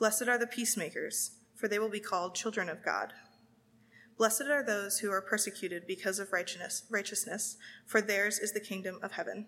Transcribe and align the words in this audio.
Blessed 0.00 0.28
are 0.28 0.38
the 0.38 0.46
peacemakers, 0.46 1.32
for 1.54 1.68
they 1.68 1.78
will 1.78 1.90
be 1.90 2.00
called 2.00 2.34
children 2.34 2.70
of 2.70 2.82
God. 2.82 3.12
Blessed 4.16 4.46
are 4.50 4.64
those 4.64 5.00
who 5.00 5.12
are 5.12 5.20
persecuted 5.20 5.86
because 5.86 6.18
of 6.18 6.32
righteousness, 6.32 6.84
righteousness, 6.88 7.58
for 7.84 8.00
theirs 8.00 8.38
is 8.38 8.52
the 8.52 8.60
kingdom 8.60 8.98
of 9.02 9.12
heaven. 9.12 9.46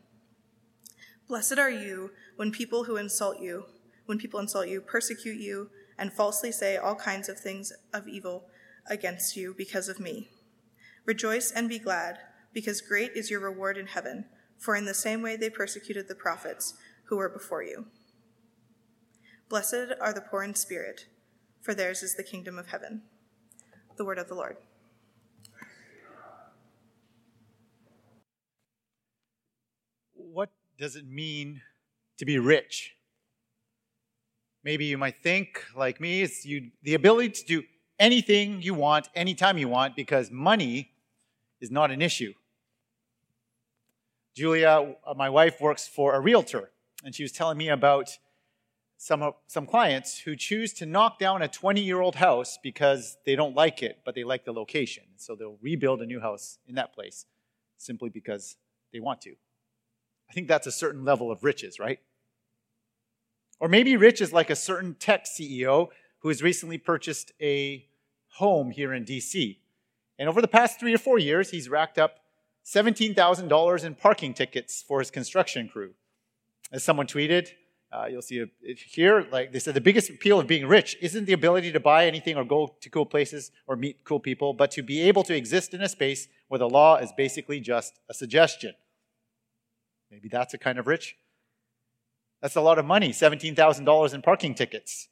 Blessed 1.26 1.58
are 1.58 1.70
you 1.70 2.10
when 2.36 2.50
people 2.50 2.84
who 2.84 2.98
insult 2.98 3.40
you, 3.40 3.64
when 4.04 4.18
people 4.18 4.38
insult 4.38 4.68
you, 4.68 4.82
persecute 4.82 5.40
you, 5.40 5.70
and 5.96 6.12
falsely 6.12 6.52
say 6.52 6.76
all 6.76 6.96
kinds 6.96 7.30
of 7.30 7.38
things 7.38 7.72
of 7.94 8.06
evil 8.06 8.44
against 8.90 9.38
you 9.38 9.54
because 9.56 9.88
of 9.88 9.98
me. 9.98 10.28
Rejoice 11.06 11.50
and 11.50 11.66
be 11.66 11.78
glad, 11.78 12.18
because 12.52 12.82
great 12.82 13.12
is 13.14 13.30
your 13.30 13.40
reward 13.40 13.78
in 13.78 13.86
heaven, 13.86 14.26
for 14.58 14.76
in 14.76 14.84
the 14.84 14.92
same 14.92 15.22
way 15.22 15.34
they 15.34 15.48
persecuted 15.48 16.08
the 16.08 16.14
prophets 16.14 16.74
who 17.04 17.16
were 17.16 17.30
before 17.30 17.62
you. 17.62 17.86
Blessed 19.52 19.92
are 20.00 20.14
the 20.14 20.22
poor 20.22 20.42
in 20.42 20.54
spirit, 20.54 21.04
for 21.60 21.74
theirs 21.74 22.02
is 22.02 22.14
the 22.14 22.22
kingdom 22.22 22.58
of 22.58 22.68
heaven. 22.68 23.02
The 23.98 24.04
word 24.06 24.16
of 24.16 24.26
the 24.26 24.34
Lord. 24.34 24.56
What 30.14 30.48
does 30.78 30.96
it 30.96 31.06
mean 31.06 31.60
to 32.16 32.24
be 32.24 32.38
rich? 32.38 32.96
Maybe 34.64 34.86
you 34.86 34.96
might 34.96 35.22
think, 35.22 35.62
like 35.76 36.00
me, 36.00 36.22
it's 36.22 36.46
you, 36.46 36.70
the 36.82 36.94
ability 36.94 37.28
to 37.28 37.44
do 37.44 37.62
anything 37.98 38.62
you 38.62 38.72
want, 38.72 39.10
anytime 39.14 39.58
you 39.58 39.68
want, 39.68 39.94
because 39.94 40.30
money 40.30 40.92
is 41.60 41.70
not 41.70 41.90
an 41.90 42.00
issue. 42.00 42.32
Julia, 44.34 44.94
uh, 45.06 45.12
my 45.12 45.28
wife, 45.28 45.60
works 45.60 45.86
for 45.86 46.14
a 46.14 46.20
realtor, 46.20 46.70
and 47.04 47.14
she 47.14 47.22
was 47.22 47.32
telling 47.32 47.58
me 47.58 47.68
about 47.68 48.16
some, 49.02 49.32
some 49.48 49.66
clients 49.66 50.16
who 50.16 50.36
choose 50.36 50.72
to 50.74 50.86
knock 50.86 51.18
down 51.18 51.42
a 51.42 51.48
20 51.48 51.80
year 51.80 52.00
old 52.00 52.14
house 52.14 52.56
because 52.62 53.16
they 53.26 53.34
don't 53.34 53.56
like 53.56 53.82
it, 53.82 53.98
but 54.04 54.14
they 54.14 54.22
like 54.22 54.44
the 54.44 54.52
location. 54.52 55.02
So 55.16 55.34
they'll 55.34 55.58
rebuild 55.60 56.02
a 56.02 56.06
new 56.06 56.20
house 56.20 56.58
in 56.68 56.76
that 56.76 56.94
place 56.94 57.26
simply 57.78 58.10
because 58.10 58.54
they 58.92 59.00
want 59.00 59.20
to. 59.22 59.30
I 60.30 60.32
think 60.32 60.46
that's 60.46 60.68
a 60.68 60.72
certain 60.72 61.04
level 61.04 61.32
of 61.32 61.42
riches, 61.42 61.80
right? 61.80 61.98
Or 63.58 63.66
maybe 63.66 63.96
rich 63.96 64.20
is 64.20 64.32
like 64.32 64.50
a 64.50 64.56
certain 64.56 64.94
tech 64.94 65.24
CEO 65.24 65.88
who 66.20 66.28
has 66.28 66.40
recently 66.40 66.78
purchased 66.78 67.32
a 67.40 67.84
home 68.34 68.70
here 68.70 68.94
in 68.94 69.04
DC. 69.04 69.58
And 70.16 70.28
over 70.28 70.40
the 70.40 70.46
past 70.46 70.78
three 70.78 70.94
or 70.94 70.98
four 70.98 71.18
years, 71.18 71.50
he's 71.50 71.68
racked 71.68 71.98
up 71.98 72.20
$17,000 72.64 73.84
in 73.84 73.94
parking 73.96 74.32
tickets 74.32 74.80
for 74.86 75.00
his 75.00 75.10
construction 75.10 75.68
crew. 75.68 75.94
As 76.70 76.84
someone 76.84 77.08
tweeted, 77.08 77.48
uh, 77.92 78.06
you'll 78.06 78.22
see 78.22 78.38
it 78.62 78.78
here, 78.78 79.26
like 79.30 79.52
they 79.52 79.58
said, 79.58 79.74
the 79.74 79.80
biggest 79.80 80.08
appeal 80.08 80.40
of 80.40 80.46
being 80.46 80.66
rich 80.66 80.96
isn't 81.02 81.26
the 81.26 81.34
ability 81.34 81.70
to 81.72 81.80
buy 81.80 82.06
anything 82.06 82.36
or 82.36 82.44
go 82.44 82.74
to 82.80 82.88
cool 82.88 83.04
places 83.04 83.50
or 83.66 83.76
meet 83.76 84.02
cool 84.04 84.18
people, 84.18 84.54
but 84.54 84.70
to 84.70 84.82
be 84.82 85.02
able 85.02 85.22
to 85.24 85.36
exist 85.36 85.74
in 85.74 85.82
a 85.82 85.88
space 85.88 86.28
where 86.48 86.58
the 86.58 86.68
law 86.68 86.96
is 86.96 87.12
basically 87.12 87.60
just 87.60 88.00
a 88.08 88.14
suggestion. 88.14 88.72
Maybe 90.10 90.28
that's 90.28 90.54
a 90.54 90.58
kind 90.58 90.78
of 90.78 90.86
rich. 90.86 91.16
That's 92.40 92.56
a 92.56 92.62
lot 92.62 92.78
of 92.78 92.86
money, 92.86 93.10
$17,000 93.10 94.14
in 94.14 94.22
parking 94.22 94.54
tickets 94.54 95.08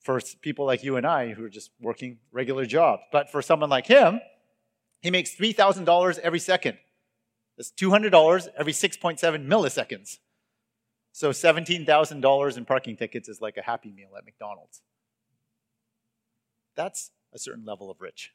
for 0.00 0.20
people 0.42 0.66
like 0.66 0.84
you 0.84 0.96
and 0.96 1.06
I 1.06 1.32
who 1.32 1.44
are 1.44 1.48
just 1.48 1.70
working 1.80 2.18
regular 2.32 2.66
jobs. 2.66 3.02
But 3.10 3.30
for 3.30 3.40
someone 3.40 3.70
like 3.70 3.86
him, 3.86 4.20
he 5.00 5.10
makes 5.10 5.34
$3,000 5.34 6.18
every 6.18 6.38
second. 6.38 6.78
That's 7.56 7.72
$200 7.72 8.48
every 8.58 8.72
6.7 8.72 9.46
milliseconds. 9.46 10.18
So 11.14 11.30
$17,000 11.30 12.56
in 12.56 12.64
parking 12.64 12.96
tickets 12.96 13.28
is 13.28 13.40
like 13.40 13.56
a 13.56 13.62
happy 13.62 13.92
meal 13.92 14.08
at 14.18 14.24
McDonald's. 14.24 14.82
That's 16.74 17.12
a 17.32 17.38
certain 17.38 17.64
level 17.64 17.88
of 17.88 18.00
rich. 18.00 18.32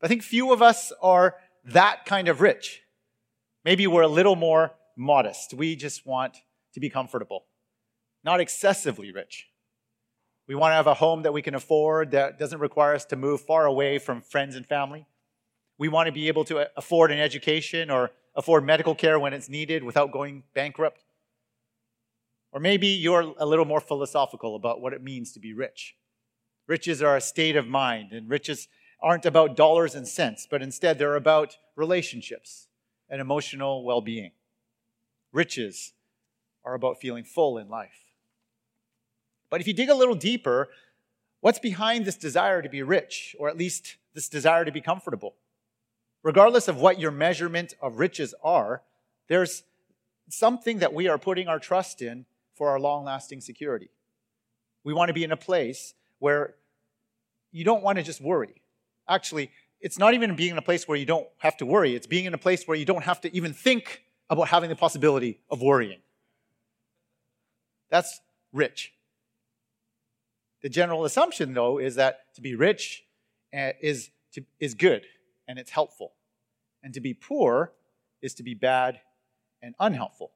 I 0.00 0.06
think 0.06 0.22
few 0.22 0.52
of 0.52 0.62
us 0.62 0.92
are 1.02 1.34
that 1.64 2.04
kind 2.06 2.28
of 2.28 2.40
rich. 2.40 2.82
Maybe 3.64 3.88
we're 3.88 4.02
a 4.02 4.08
little 4.08 4.36
more 4.36 4.74
modest. 4.96 5.54
We 5.54 5.74
just 5.74 6.06
want 6.06 6.36
to 6.72 6.78
be 6.78 6.88
comfortable, 6.88 7.46
not 8.22 8.38
excessively 8.38 9.10
rich. 9.10 9.48
We 10.46 10.54
want 10.54 10.70
to 10.70 10.76
have 10.76 10.86
a 10.86 10.94
home 10.94 11.22
that 11.22 11.32
we 11.32 11.42
can 11.42 11.56
afford 11.56 12.12
that 12.12 12.38
doesn't 12.38 12.60
require 12.60 12.94
us 12.94 13.06
to 13.06 13.16
move 13.16 13.40
far 13.40 13.66
away 13.66 13.98
from 13.98 14.20
friends 14.20 14.54
and 14.54 14.64
family. 14.64 15.08
We 15.78 15.88
want 15.88 16.06
to 16.06 16.12
be 16.12 16.28
able 16.28 16.44
to 16.44 16.58
uh, 16.58 16.66
afford 16.76 17.10
an 17.10 17.18
education 17.18 17.90
or 17.90 18.12
afford 18.36 18.64
medical 18.64 18.94
care 18.94 19.18
when 19.18 19.32
it's 19.32 19.48
needed 19.48 19.82
without 19.82 20.12
going 20.12 20.44
bankrupt. 20.54 21.02
Or 22.54 22.60
maybe 22.60 22.86
you're 22.86 23.34
a 23.36 23.44
little 23.44 23.64
more 23.64 23.80
philosophical 23.80 24.54
about 24.54 24.80
what 24.80 24.92
it 24.92 25.02
means 25.02 25.32
to 25.32 25.40
be 25.40 25.52
rich. 25.52 25.96
Riches 26.68 27.02
are 27.02 27.16
a 27.16 27.20
state 27.20 27.56
of 27.56 27.66
mind, 27.66 28.12
and 28.12 28.30
riches 28.30 28.68
aren't 29.02 29.26
about 29.26 29.56
dollars 29.56 29.96
and 29.96 30.06
cents, 30.06 30.46
but 30.48 30.62
instead 30.62 30.96
they're 30.96 31.16
about 31.16 31.58
relationships 31.74 32.68
and 33.10 33.20
emotional 33.20 33.84
well 33.84 34.00
being. 34.00 34.30
Riches 35.32 35.94
are 36.64 36.74
about 36.74 37.00
feeling 37.00 37.24
full 37.24 37.58
in 37.58 37.68
life. 37.68 38.14
But 39.50 39.60
if 39.60 39.66
you 39.66 39.74
dig 39.74 39.90
a 39.90 39.94
little 39.94 40.14
deeper, 40.14 40.68
what's 41.40 41.58
behind 41.58 42.04
this 42.04 42.16
desire 42.16 42.62
to 42.62 42.68
be 42.68 42.84
rich, 42.84 43.34
or 43.36 43.48
at 43.48 43.58
least 43.58 43.96
this 44.14 44.28
desire 44.28 44.64
to 44.64 44.72
be 44.72 44.80
comfortable? 44.80 45.34
Regardless 46.22 46.68
of 46.68 46.76
what 46.76 47.00
your 47.00 47.10
measurement 47.10 47.74
of 47.82 47.98
riches 47.98 48.32
are, 48.44 48.82
there's 49.26 49.64
something 50.28 50.78
that 50.78 50.94
we 50.94 51.08
are 51.08 51.18
putting 51.18 51.48
our 51.48 51.58
trust 51.58 52.00
in 52.00 52.24
for 52.54 52.70
our 52.70 52.80
long 52.80 53.04
lasting 53.04 53.40
security. 53.40 53.90
We 54.84 54.92
want 54.92 55.08
to 55.08 55.14
be 55.14 55.24
in 55.24 55.32
a 55.32 55.36
place 55.36 55.94
where 56.18 56.54
you 57.52 57.64
don't 57.64 57.82
want 57.82 57.98
to 57.98 58.04
just 58.04 58.20
worry. 58.20 58.62
Actually, 59.08 59.50
it's 59.80 59.98
not 59.98 60.14
even 60.14 60.34
being 60.34 60.52
in 60.52 60.58
a 60.58 60.62
place 60.62 60.88
where 60.88 60.96
you 60.96 61.06
don't 61.06 61.26
have 61.38 61.56
to 61.58 61.66
worry, 61.66 61.94
it's 61.94 62.06
being 62.06 62.24
in 62.24 62.34
a 62.34 62.38
place 62.38 62.66
where 62.66 62.76
you 62.76 62.84
don't 62.84 63.04
have 63.04 63.20
to 63.22 63.36
even 63.36 63.52
think 63.52 64.02
about 64.30 64.48
having 64.48 64.70
the 64.70 64.76
possibility 64.76 65.40
of 65.50 65.60
worrying. 65.60 66.00
That's 67.90 68.20
rich. 68.52 68.92
The 70.62 70.70
general 70.70 71.04
assumption, 71.04 71.52
though, 71.52 71.78
is 71.78 71.96
that 71.96 72.34
to 72.34 72.40
be 72.40 72.54
rich 72.54 73.04
eh, 73.52 73.72
is, 73.82 74.10
to, 74.32 74.42
is 74.58 74.74
good 74.74 75.04
and 75.46 75.58
it's 75.58 75.70
helpful. 75.70 76.12
And 76.82 76.94
to 76.94 77.00
be 77.00 77.12
poor 77.12 77.72
is 78.22 78.34
to 78.34 78.42
be 78.42 78.54
bad 78.54 79.00
and 79.62 79.74
unhelpful. 79.78 80.32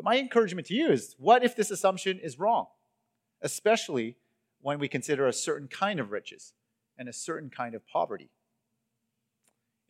But 0.00 0.12
my 0.12 0.18
encouragement 0.18 0.66
to 0.68 0.74
you 0.74 0.90
is 0.90 1.14
what 1.18 1.44
if 1.44 1.54
this 1.54 1.70
assumption 1.70 2.18
is 2.18 2.38
wrong? 2.38 2.68
Especially 3.42 4.16
when 4.62 4.78
we 4.78 4.88
consider 4.88 5.26
a 5.26 5.32
certain 5.34 5.68
kind 5.68 6.00
of 6.00 6.10
riches 6.10 6.54
and 6.96 7.06
a 7.06 7.12
certain 7.12 7.50
kind 7.50 7.74
of 7.74 7.86
poverty. 7.86 8.30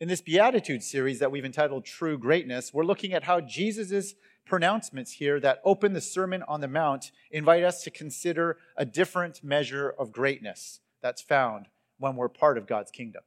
In 0.01 0.09
this 0.09 0.19
Beatitude 0.19 0.83
series 0.83 1.19
that 1.19 1.31
we've 1.31 1.45
entitled 1.45 1.85
True 1.85 2.17
Greatness, 2.17 2.73
we're 2.73 2.83
looking 2.83 3.13
at 3.13 3.23
how 3.23 3.39
Jesus' 3.39 4.15
pronouncements 4.45 5.13
here 5.13 5.39
that 5.39 5.61
open 5.63 5.93
the 5.93 6.01
Sermon 6.01 6.43
on 6.45 6.59
the 6.59 6.67
Mount 6.67 7.13
invite 7.31 7.63
us 7.63 7.81
to 7.83 7.89
consider 7.89 8.57
a 8.75 8.83
different 8.83 9.41
measure 9.45 9.95
of 9.97 10.11
greatness 10.11 10.81
that's 11.01 11.21
found 11.21 11.67
when 11.99 12.17
we're 12.17 12.27
part 12.27 12.57
of 12.57 12.67
God's 12.67 12.91
kingdom. 12.91 13.21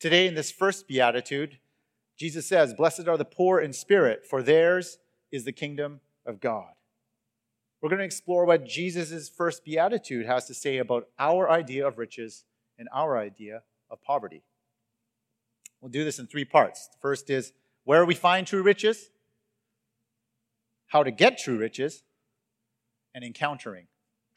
Today, 0.00 0.26
in 0.26 0.34
this 0.34 0.50
first 0.50 0.88
Beatitude, 0.88 1.58
Jesus 2.18 2.48
says, 2.48 2.74
Blessed 2.74 3.06
are 3.06 3.16
the 3.16 3.24
poor 3.24 3.60
in 3.60 3.72
spirit, 3.72 4.26
for 4.26 4.42
theirs 4.42 4.98
is 5.32 5.44
the 5.44 5.52
kingdom 5.52 6.00
of 6.24 6.40
God. 6.40 6.72
We're 7.80 7.88
going 7.88 7.98
to 7.98 8.04
explore 8.04 8.44
what 8.44 8.64
Jesus' 8.64 9.28
first 9.28 9.64
beatitude 9.64 10.26
has 10.26 10.46
to 10.46 10.54
say 10.54 10.78
about 10.78 11.08
our 11.18 11.50
idea 11.50 11.84
of 11.84 11.98
riches 11.98 12.44
and 12.78 12.88
our 12.92 13.18
idea 13.18 13.62
of 13.90 14.00
poverty. 14.02 14.42
We'll 15.80 15.90
do 15.90 16.04
this 16.04 16.20
in 16.20 16.28
three 16.28 16.44
parts. 16.44 16.86
The 16.86 16.98
first 17.00 17.28
is 17.28 17.52
where 17.82 18.04
we 18.04 18.14
find 18.14 18.46
true 18.46 18.62
riches, 18.62 19.10
how 20.86 21.02
to 21.02 21.10
get 21.10 21.38
true 21.38 21.58
riches, 21.58 22.04
and 23.14 23.24
encountering 23.24 23.88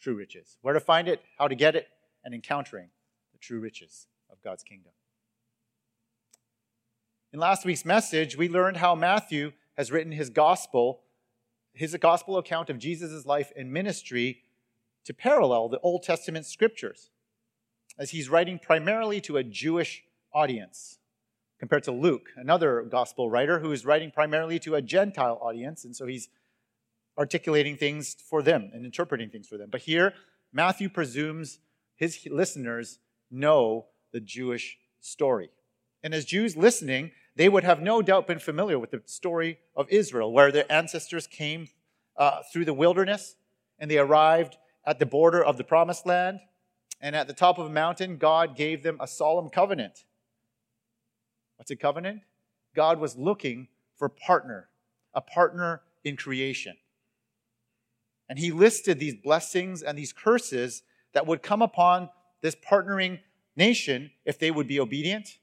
true 0.01 0.15
riches. 0.15 0.57
Where 0.61 0.73
to 0.73 0.79
find 0.79 1.07
it, 1.07 1.21
how 1.37 1.47
to 1.47 1.55
get 1.55 1.75
it, 1.75 1.87
and 2.23 2.33
encountering 2.33 2.89
the 3.31 3.37
true 3.37 3.59
riches 3.59 4.07
of 4.31 4.41
God's 4.41 4.63
kingdom. 4.63 4.91
In 7.31 7.39
last 7.39 7.65
week's 7.65 7.85
message, 7.85 8.37
we 8.37 8.49
learned 8.49 8.77
how 8.77 8.95
Matthew 8.95 9.51
has 9.77 9.91
written 9.91 10.11
his 10.11 10.29
gospel 10.29 11.01
his 11.75 11.95
gospel 11.99 12.37
account 12.37 12.69
of 12.69 12.79
Jesus' 12.79 13.25
life 13.25 13.51
and 13.55 13.71
ministry 13.71 14.41
to 15.03 15.13
parallel 15.13 15.69
the 15.69 15.79
Old 15.79 16.03
Testament 16.03 16.45
scriptures, 16.45 17.09
as 17.99 18.11
he's 18.11 18.29
writing 18.29 18.57
primarily 18.57 19.21
to 19.21 19.37
a 19.37 19.43
Jewish 19.43 20.03
audience, 20.33 20.99
compared 21.59 21.83
to 21.83 21.91
Luke, 21.91 22.29
another 22.35 22.81
gospel 22.81 23.29
writer 23.29 23.59
who 23.59 23.71
is 23.71 23.85
writing 23.85 24.09
primarily 24.09 24.57
to 24.59 24.75
a 24.75 24.81
Gentile 24.81 25.37
audience, 25.41 25.85
and 25.85 25.95
so 25.95 26.07
he's 26.07 26.29
articulating 27.17 27.77
things 27.77 28.15
for 28.29 28.41
them 28.41 28.71
and 28.73 28.85
interpreting 28.85 29.29
things 29.29 29.47
for 29.47 29.57
them. 29.57 29.69
But 29.69 29.81
here, 29.81 30.13
Matthew 30.51 30.89
presumes 30.89 31.59
his 31.95 32.27
listeners 32.29 32.99
know 33.29 33.85
the 34.11 34.19
Jewish 34.19 34.77
story. 34.99 35.49
And 36.03 36.13
as 36.13 36.25
Jews 36.25 36.57
listening, 36.57 37.11
they 37.35 37.49
would 37.49 37.63
have 37.63 37.81
no 37.81 38.01
doubt 38.01 38.27
been 38.27 38.39
familiar 38.39 38.79
with 38.79 38.91
the 38.91 39.01
story 39.05 39.59
of 39.75 39.89
Israel, 39.89 40.31
where 40.31 40.51
their 40.51 40.71
ancestors 40.71 41.27
came 41.27 41.67
uh, 42.17 42.41
through 42.51 42.65
the 42.65 42.73
wilderness 42.73 43.35
and 43.77 43.91
they 43.91 43.97
arrived 43.97 44.57
at 44.85 44.99
the 44.99 45.05
border 45.05 45.43
of 45.43 45.57
the 45.57 45.63
promised 45.63 46.05
land. 46.05 46.39
And 47.01 47.15
at 47.15 47.27
the 47.27 47.33
top 47.33 47.57
of 47.57 47.65
a 47.65 47.69
mountain, 47.69 48.17
God 48.17 48.55
gave 48.55 48.83
them 48.83 48.97
a 49.01 49.07
solemn 49.07 49.49
covenant. 49.49 50.05
What's 51.57 51.71
a 51.71 51.75
covenant? 51.75 52.21
God 52.73 52.99
was 52.99 53.17
looking 53.17 53.67
for 53.97 54.05
a 54.05 54.09
partner, 54.09 54.69
a 55.13 55.21
partner 55.21 55.81
in 56.05 56.15
creation. 56.15 56.77
And 58.29 58.39
he 58.39 58.51
listed 58.51 58.97
these 58.97 59.15
blessings 59.15 59.83
and 59.83 59.97
these 59.97 60.13
curses 60.13 60.83
that 61.13 61.27
would 61.27 61.43
come 61.43 61.61
upon 61.61 62.09
this 62.41 62.55
partnering 62.55 63.19
nation 63.57 64.11
if 64.25 64.39
they 64.39 64.51
would 64.51 64.67
be 64.67 64.79
obedient 64.79 65.37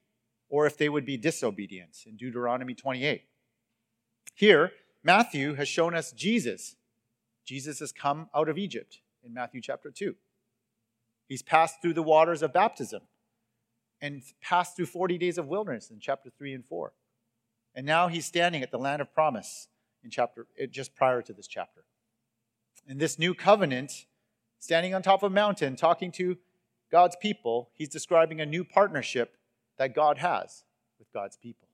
or 0.52 0.66
if 0.66 0.76
they 0.76 0.90
would 0.90 1.06
be 1.06 1.16
disobedient 1.16 1.96
in 2.06 2.14
Deuteronomy 2.14 2.74
28. 2.74 3.22
Here, 4.34 4.72
Matthew 5.02 5.54
has 5.54 5.66
shown 5.66 5.94
us 5.94 6.12
Jesus. 6.12 6.76
Jesus 7.46 7.80
has 7.80 7.90
come 7.90 8.28
out 8.34 8.50
of 8.50 8.58
Egypt 8.58 8.98
in 9.24 9.32
Matthew 9.32 9.62
chapter 9.62 9.90
2. 9.90 10.14
He's 11.26 11.40
passed 11.40 11.80
through 11.80 11.94
the 11.94 12.02
waters 12.02 12.42
of 12.42 12.52
baptism 12.52 13.00
and 14.02 14.22
passed 14.42 14.76
through 14.76 14.86
40 14.86 15.16
days 15.16 15.38
of 15.38 15.48
wilderness 15.48 15.90
in 15.90 16.00
chapter 16.00 16.28
3 16.28 16.52
and 16.52 16.66
4. 16.66 16.92
And 17.74 17.86
now 17.86 18.08
he's 18.08 18.26
standing 18.26 18.62
at 18.62 18.70
the 18.70 18.78
land 18.78 19.00
of 19.00 19.14
promise 19.14 19.68
in 20.04 20.10
chapter 20.10 20.46
eh, 20.58 20.66
just 20.70 20.94
prior 20.94 21.22
to 21.22 21.32
this 21.32 21.46
chapter. 21.46 21.84
In 22.86 22.98
this 22.98 23.18
new 23.18 23.32
covenant, 23.32 24.04
standing 24.58 24.94
on 24.94 25.00
top 25.00 25.22
of 25.22 25.32
a 25.32 25.34
mountain 25.34 25.76
talking 25.76 26.12
to 26.12 26.36
God's 26.90 27.16
people, 27.16 27.70
he's 27.72 27.88
describing 27.88 28.42
a 28.42 28.44
new 28.44 28.64
partnership 28.64 29.38
that 29.82 29.96
God 29.96 30.18
has 30.18 30.62
with 31.00 31.12
God's 31.12 31.36
people. 31.36 31.66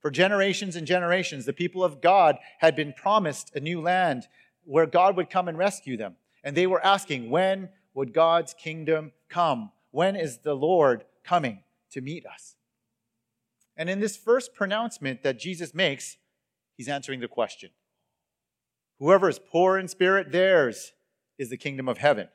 For 0.00 0.10
generations 0.10 0.74
and 0.74 0.86
generations, 0.86 1.44
the 1.44 1.52
people 1.52 1.84
of 1.84 2.00
God 2.00 2.38
had 2.60 2.74
been 2.74 2.94
promised 2.94 3.54
a 3.54 3.60
new 3.60 3.82
land 3.82 4.26
where 4.64 4.86
God 4.86 5.14
would 5.14 5.28
come 5.28 5.48
and 5.48 5.58
rescue 5.58 5.98
them. 5.98 6.16
And 6.42 6.56
they 6.56 6.66
were 6.66 6.82
asking, 6.82 7.28
when 7.28 7.68
would 7.92 8.14
God's 8.14 8.54
kingdom 8.54 9.12
come? 9.28 9.70
When 9.90 10.16
is 10.16 10.38
the 10.38 10.54
Lord 10.54 11.04
coming 11.24 11.62
to 11.90 12.00
meet 12.00 12.24
us? 12.24 12.56
And 13.76 13.90
in 13.90 14.00
this 14.00 14.16
first 14.16 14.54
pronouncement 14.54 15.22
that 15.24 15.38
Jesus 15.38 15.74
makes, 15.74 16.16
he's 16.74 16.88
answering 16.88 17.20
the 17.20 17.28
question 17.28 17.68
Whoever 18.98 19.28
is 19.28 19.38
poor 19.38 19.76
in 19.76 19.88
spirit, 19.88 20.32
theirs 20.32 20.94
is 21.38 21.50
the 21.50 21.58
kingdom 21.58 21.86
of 21.86 21.98
heaven. 21.98 22.28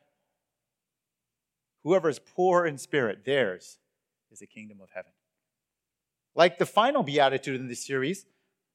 Whoever 1.83 2.07
is 2.07 2.19
poor 2.19 2.67
in 2.67 2.77
spirit, 2.77 3.25
theirs 3.25 3.79
is 4.33 4.39
the 4.39 4.47
kingdom 4.47 4.81
of 4.81 4.89
heaven. 4.93 5.11
Like 6.35 6.57
the 6.57 6.65
final 6.65 7.03
beatitude 7.03 7.59
in 7.59 7.67
this 7.67 7.85
series, 7.85 8.25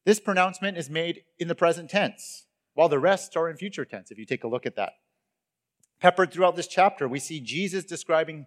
this 0.06 0.20
pronouncement 0.20 0.78
is 0.78 0.88
made 0.88 1.24
in 1.38 1.48
the 1.48 1.54
present 1.54 1.90
tense 1.90 2.46
while 2.74 2.88
the 2.88 3.00
rest 3.00 3.36
are 3.36 3.50
in 3.50 3.56
future 3.56 3.84
tense, 3.84 4.10
if 4.10 4.18
you 4.18 4.24
take 4.24 4.44
a 4.44 4.48
look 4.48 4.64
at 4.64 4.76
that. 4.76 4.92
Peppered 6.00 6.32
throughout 6.32 6.54
this 6.54 6.68
chapter, 6.68 7.08
we 7.08 7.18
see 7.18 7.40
Jesus 7.40 7.84
describing 7.84 8.46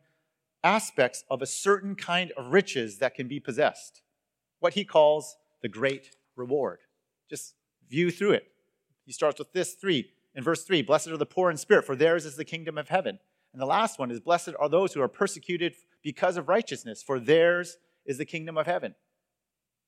aspects 0.63 1.25
of 1.29 1.41
a 1.41 1.45
certain 1.45 1.95
kind 1.95 2.31
of 2.37 2.53
riches 2.53 2.99
that 2.99 3.13
can 3.13 3.27
be 3.27 3.39
possessed, 3.39 4.01
what 4.59 4.73
he 4.73 4.85
calls 4.85 5.35
the 5.61 5.67
great 5.67 6.15
reward. 6.37 6.79
Just 7.29 7.55
view 7.89 8.09
through 8.09 8.31
it. 8.31 8.45
He 9.05 9.11
starts 9.11 9.37
with 9.37 9.51
this 9.51 9.73
three. 9.73 10.11
In 10.33 10.43
verse 10.43 10.63
3, 10.63 10.81
blessed 10.81 11.09
are 11.09 11.17
the 11.17 11.25
poor 11.25 11.51
in 11.51 11.57
spirit, 11.57 11.85
for 11.85 11.97
theirs 11.97 12.25
is 12.25 12.37
the 12.37 12.45
kingdom 12.45 12.77
of 12.77 12.87
heaven. 12.87 13.19
And 13.53 13.61
the 13.61 13.65
last 13.65 13.99
one 13.99 14.11
is, 14.11 14.19
blessed 14.19 14.51
are 14.59 14.69
those 14.69 14.93
who 14.93 15.01
are 15.01 15.07
persecuted 15.07 15.73
because 16.03 16.37
of 16.37 16.47
righteousness, 16.47 17.03
for 17.03 17.19
theirs 17.19 17.77
is 18.05 18.17
the 18.17 18.25
kingdom 18.25 18.57
of 18.57 18.65
heaven. 18.65 18.95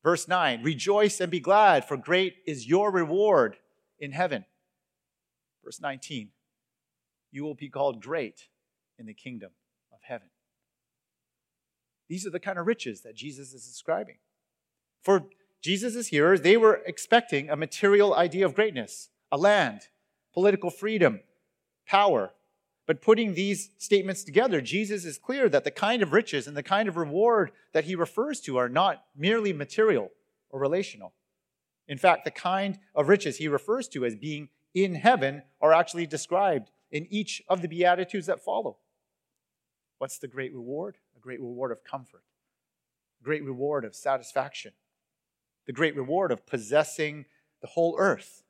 Verse 0.03 0.27
9, 0.27 0.63
rejoice 0.63 1.21
and 1.21 1.31
be 1.31 1.39
glad, 1.39 1.85
for 1.85 1.95
great 1.95 2.35
is 2.45 2.67
your 2.67 2.91
reward 2.91 3.55
in 3.99 4.11
heaven. 4.11 4.45
Verse 5.63 5.79
19, 5.79 6.29
you 7.31 7.43
will 7.43 7.55
be 7.55 7.69
called 7.69 8.01
great 8.01 8.47
in 8.99 9.05
the 9.05 9.13
kingdom 9.13 9.51
of 9.93 9.99
heaven. 10.01 10.27
These 12.09 12.27
are 12.27 12.31
the 12.31 12.39
kind 12.39 12.59
of 12.59 12.67
riches 12.67 13.01
that 13.01 13.15
Jesus 13.15 13.53
is 13.53 13.65
describing. 13.65 14.17
For 15.01 15.23
Jesus' 15.61 16.07
hearers, 16.07 16.41
they 16.41 16.57
were 16.57 16.81
expecting 16.85 17.49
a 17.49 17.55
material 17.55 18.13
idea 18.13 18.45
of 18.45 18.55
greatness, 18.55 19.09
a 19.31 19.37
land, 19.37 19.83
political 20.33 20.69
freedom, 20.69 21.21
power. 21.87 22.33
But 22.85 23.01
putting 23.01 23.33
these 23.33 23.71
statements 23.77 24.23
together, 24.23 24.59
Jesus 24.59 25.05
is 25.05 25.17
clear 25.17 25.47
that 25.49 25.63
the 25.63 25.71
kind 25.71 26.01
of 26.01 26.11
riches 26.11 26.47
and 26.47 26.57
the 26.57 26.63
kind 26.63 26.89
of 26.89 26.97
reward 26.97 27.51
that 27.71 27.85
he 27.85 27.95
refers 27.95 28.41
to 28.41 28.57
are 28.57 28.67
not 28.67 29.05
merely 29.15 29.53
material 29.53 30.11
or 30.49 30.59
relational. 30.59 31.13
In 31.87 31.97
fact, 31.97 32.25
the 32.25 32.31
kind 32.31 32.79
of 32.93 33.07
riches 33.07 33.37
he 33.37 33.47
refers 33.47 33.87
to 33.89 34.05
as 34.05 34.15
being 34.15 34.49
in 34.73 34.95
heaven 34.95 35.43
are 35.61 35.73
actually 35.73 36.07
described 36.07 36.71
in 36.91 37.07
each 37.09 37.41
of 37.47 37.61
the 37.61 37.67
Beatitudes 37.67 38.27
that 38.27 38.43
follow. 38.43 38.77
What's 39.97 40.17
the 40.17 40.27
great 40.27 40.53
reward? 40.53 40.97
A 41.15 41.19
great 41.19 41.39
reward 41.39 41.71
of 41.71 41.83
comfort, 41.83 42.23
a 43.21 43.23
great 43.23 43.43
reward 43.43 43.85
of 43.85 43.95
satisfaction, 43.95 44.73
the 45.65 45.73
great 45.73 45.95
reward 45.95 46.31
of 46.31 46.45
possessing 46.45 47.25
the 47.61 47.67
whole 47.67 47.95
earth, 47.97 48.43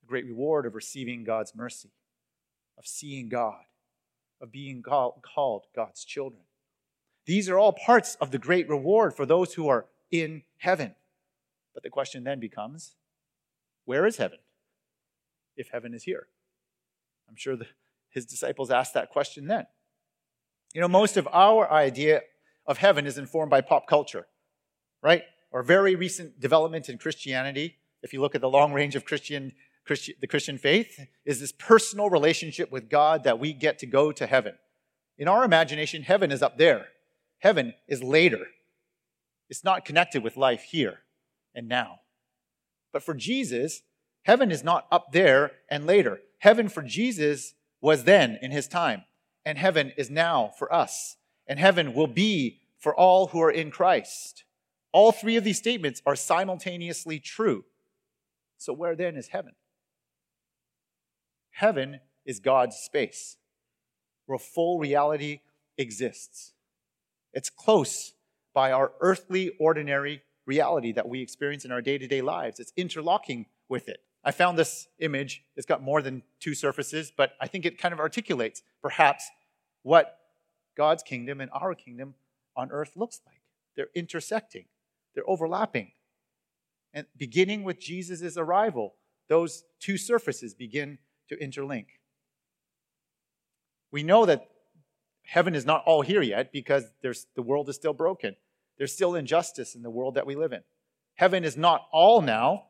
the 0.00 0.06
great 0.06 0.26
reward 0.26 0.66
of 0.66 0.74
receiving 0.76 1.24
God's 1.24 1.54
mercy, 1.54 1.90
of 2.80 2.86
seeing 2.86 3.28
God, 3.28 3.62
of 4.40 4.50
being 4.50 4.82
called 4.82 5.66
God's 5.76 6.02
children. 6.02 6.40
These 7.26 7.46
are 7.50 7.58
all 7.58 7.74
parts 7.74 8.16
of 8.22 8.30
the 8.30 8.38
great 8.38 8.70
reward 8.70 9.14
for 9.14 9.26
those 9.26 9.52
who 9.52 9.68
are 9.68 9.84
in 10.10 10.44
heaven. 10.56 10.94
But 11.74 11.82
the 11.82 11.90
question 11.90 12.24
then 12.24 12.40
becomes 12.40 12.94
where 13.84 14.06
is 14.06 14.16
heaven? 14.16 14.38
If 15.56 15.68
heaven 15.68 15.92
is 15.92 16.04
here. 16.04 16.28
I'm 17.28 17.36
sure 17.36 17.54
the, 17.54 17.66
his 18.08 18.24
disciples 18.24 18.70
asked 18.70 18.94
that 18.94 19.10
question 19.10 19.46
then. 19.46 19.66
You 20.72 20.80
know, 20.80 20.88
most 20.88 21.18
of 21.18 21.28
our 21.32 21.70
idea 21.70 22.22
of 22.66 22.78
heaven 22.78 23.06
is 23.06 23.18
informed 23.18 23.50
by 23.50 23.60
pop 23.60 23.86
culture, 23.86 24.26
right? 25.02 25.24
Or 25.50 25.62
very 25.62 25.96
recent 25.96 26.40
development 26.40 26.88
in 26.88 26.96
Christianity. 26.96 27.76
If 28.02 28.14
you 28.14 28.22
look 28.22 28.34
at 28.34 28.40
the 28.40 28.48
long 28.48 28.72
range 28.72 28.96
of 28.96 29.04
Christian, 29.04 29.52
Christi- 29.86 30.16
the 30.20 30.26
Christian 30.26 30.58
faith, 30.58 31.08
is 31.24 31.40
this 31.40 31.52
personal 31.52 32.10
relationship 32.10 32.70
with 32.70 32.88
God 32.88 33.24
that 33.24 33.38
we 33.38 33.52
get 33.52 33.78
to 33.80 33.86
go 33.86 34.12
to 34.12 34.26
heaven. 34.26 34.54
In 35.18 35.28
our 35.28 35.44
imagination, 35.44 36.02
heaven 36.02 36.30
is 36.30 36.42
up 36.42 36.58
there. 36.58 36.88
Heaven 37.38 37.74
is 37.88 38.02
later. 38.02 38.46
It's 39.48 39.64
not 39.64 39.84
connected 39.84 40.22
with 40.22 40.36
life 40.36 40.62
here 40.62 41.00
and 41.54 41.68
now. 41.68 42.00
But 42.92 43.02
for 43.02 43.14
Jesus, 43.14 43.82
heaven 44.22 44.50
is 44.50 44.62
not 44.62 44.86
up 44.90 45.12
there 45.12 45.52
and 45.68 45.86
later. 45.86 46.20
Heaven 46.38 46.68
for 46.68 46.82
Jesus 46.82 47.54
was 47.80 48.04
then 48.04 48.38
in 48.42 48.50
his 48.50 48.68
time, 48.68 49.04
and 49.44 49.58
heaven 49.58 49.92
is 49.96 50.10
now 50.10 50.52
for 50.58 50.72
us, 50.72 51.16
and 51.46 51.58
heaven 51.58 51.94
will 51.94 52.06
be 52.06 52.60
for 52.78 52.94
all 52.94 53.28
who 53.28 53.40
are 53.40 53.50
in 53.50 53.70
Christ. 53.70 54.44
All 54.92 55.12
three 55.12 55.36
of 55.36 55.44
these 55.44 55.58
statements 55.58 56.02
are 56.04 56.16
simultaneously 56.16 57.18
true. 57.18 57.64
So, 58.58 58.72
where 58.72 58.96
then 58.96 59.16
is 59.16 59.28
heaven? 59.28 59.52
Heaven 61.60 62.00
is 62.24 62.40
God's 62.40 62.76
space 62.76 63.36
where 64.24 64.38
full 64.38 64.78
reality 64.78 65.40
exists. 65.76 66.54
It's 67.34 67.50
close 67.50 68.14
by 68.54 68.72
our 68.72 68.92
earthly, 69.00 69.50
ordinary 69.60 70.22
reality 70.46 70.90
that 70.92 71.06
we 71.06 71.20
experience 71.20 71.66
in 71.66 71.70
our 71.70 71.82
day 71.82 71.98
to 71.98 72.06
day 72.06 72.22
lives. 72.22 72.60
It's 72.60 72.72
interlocking 72.78 73.44
with 73.68 73.90
it. 73.90 73.98
I 74.24 74.30
found 74.30 74.58
this 74.58 74.88
image. 75.00 75.44
It's 75.54 75.66
got 75.66 75.82
more 75.82 76.00
than 76.00 76.22
two 76.40 76.54
surfaces, 76.54 77.12
but 77.14 77.32
I 77.42 77.46
think 77.46 77.66
it 77.66 77.76
kind 77.76 77.92
of 77.92 78.00
articulates 78.00 78.62
perhaps 78.80 79.28
what 79.82 80.16
God's 80.78 81.02
kingdom 81.02 81.42
and 81.42 81.50
our 81.52 81.74
kingdom 81.74 82.14
on 82.56 82.70
earth 82.70 82.92
looks 82.96 83.20
like. 83.26 83.42
They're 83.76 83.90
intersecting, 83.94 84.64
they're 85.14 85.28
overlapping. 85.28 85.92
And 86.94 87.06
beginning 87.18 87.64
with 87.64 87.78
Jesus' 87.78 88.38
arrival, 88.38 88.94
those 89.28 89.64
two 89.78 89.98
surfaces 89.98 90.54
begin 90.54 90.96
to 91.30 91.36
interlink. 91.36 91.86
We 93.90 94.02
know 94.04 94.24
that 94.26 94.46
heaven 95.24 95.54
is 95.54 95.66
not 95.66 95.82
all 95.84 96.02
here 96.02 96.22
yet 96.22 96.52
because 96.52 96.84
the 97.02 97.42
world 97.42 97.68
is 97.68 97.74
still 97.74 97.94
broken. 97.94 98.36
There's 98.78 98.92
still 98.92 99.14
injustice 99.14 99.74
in 99.74 99.82
the 99.82 99.90
world 99.90 100.14
that 100.14 100.26
we 100.26 100.36
live 100.36 100.52
in. 100.52 100.62
Heaven 101.14 101.42
is 101.42 101.56
not 101.56 101.86
all 101.90 102.22
now 102.22 102.66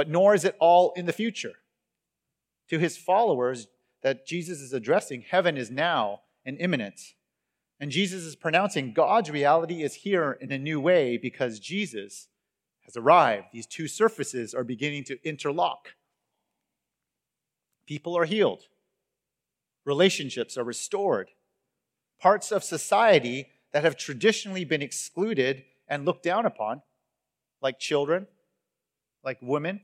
but 0.00 0.08
nor 0.08 0.34
is 0.34 0.46
it 0.46 0.56
all 0.58 0.92
in 0.96 1.04
the 1.04 1.12
future. 1.12 1.52
To 2.70 2.78
his 2.78 2.96
followers 2.96 3.66
that 4.02 4.26
Jesus 4.26 4.60
is 4.60 4.72
addressing, 4.72 5.26
heaven 5.28 5.58
is 5.58 5.70
now 5.70 6.22
and 6.42 6.56
imminent. 6.58 6.98
And 7.78 7.90
Jesus 7.90 8.22
is 8.22 8.34
pronouncing 8.34 8.94
God's 8.94 9.30
reality 9.30 9.82
is 9.82 9.96
here 9.96 10.38
in 10.40 10.52
a 10.52 10.58
new 10.58 10.80
way 10.80 11.18
because 11.18 11.60
Jesus 11.60 12.28
has 12.86 12.96
arrived. 12.96 13.48
These 13.52 13.66
two 13.66 13.88
surfaces 13.88 14.54
are 14.54 14.64
beginning 14.64 15.04
to 15.04 15.18
interlock. 15.22 15.90
People 17.90 18.16
are 18.16 18.24
healed, 18.24 18.68
relationships 19.84 20.56
are 20.56 20.62
restored. 20.62 21.32
Parts 22.20 22.52
of 22.52 22.62
society 22.62 23.48
that 23.72 23.82
have 23.82 23.96
traditionally 23.96 24.64
been 24.64 24.80
excluded 24.80 25.64
and 25.88 26.04
looked 26.04 26.22
down 26.22 26.46
upon, 26.46 26.82
like 27.60 27.80
children, 27.80 28.28
like 29.24 29.38
women, 29.42 29.80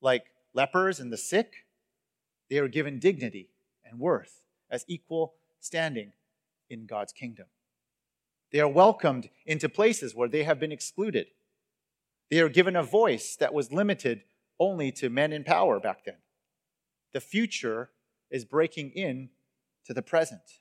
like 0.00 0.26
lepers 0.54 1.00
and 1.00 1.12
the 1.12 1.16
sick, 1.16 1.66
they 2.48 2.58
are 2.58 2.68
given 2.68 3.00
dignity 3.00 3.48
and 3.84 3.98
worth 3.98 4.44
as 4.70 4.84
equal 4.86 5.34
standing 5.58 6.12
in 6.70 6.86
God's 6.86 7.12
kingdom. 7.12 7.46
They 8.52 8.60
are 8.60 8.68
welcomed 8.68 9.28
into 9.44 9.68
places 9.68 10.14
where 10.14 10.28
they 10.28 10.44
have 10.44 10.60
been 10.60 10.70
excluded. 10.70 11.26
They 12.30 12.38
are 12.38 12.48
given 12.48 12.76
a 12.76 12.84
voice 12.84 13.34
that 13.40 13.52
was 13.52 13.72
limited 13.72 14.22
only 14.60 14.92
to 14.92 15.10
men 15.10 15.32
in 15.32 15.42
power 15.42 15.80
back 15.80 16.04
then. 16.04 16.21
The 17.12 17.20
future 17.20 17.90
is 18.30 18.44
breaking 18.44 18.90
in 18.90 19.30
to 19.86 19.94
the 19.94 20.02
present. 20.02 20.60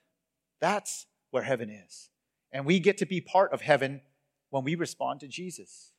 That's 0.60 1.06
where 1.32 1.44
heaven 1.44 1.70
is. 1.70 2.10
And 2.52 2.66
we 2.66 2.80
get 2.80 2.98
to 2.98 3.06
be 3.06 3.22
part 3.22 3.54
of 3.54 3.62
heaven 3.62 4.02
when 4.50 4.64
we 4.64 4.76
respond 4.76 5.22
to 5.22 5.28
Jesus. 5.28 5.94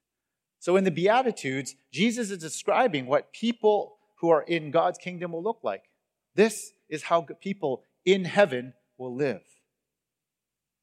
So 0.58 0.76
in 0.76 0.84
the 0.84 0.90
Beatitudes, 0.90 1.74
Jesus 1.90 2.30
is 2.30 2.38
describing 2.38 3.06
what 3.06 3.32
people 3.32 3.96
who 4.16 4.28
are 4.28 4.42
in 4.42 4.70
God's 4.70 4.98
kingdom 4.98 5.32
will 5.32 5.42
look 5.42 5.60
like. 5.64 5.84
This 6.34 6.72
is 6.88 7.04
how 7.04 7.26
people 7.40 7.82
in 8.04 8.24
heaven 8.24 8.74
will 8.98 9.14
live. 9.14 9.42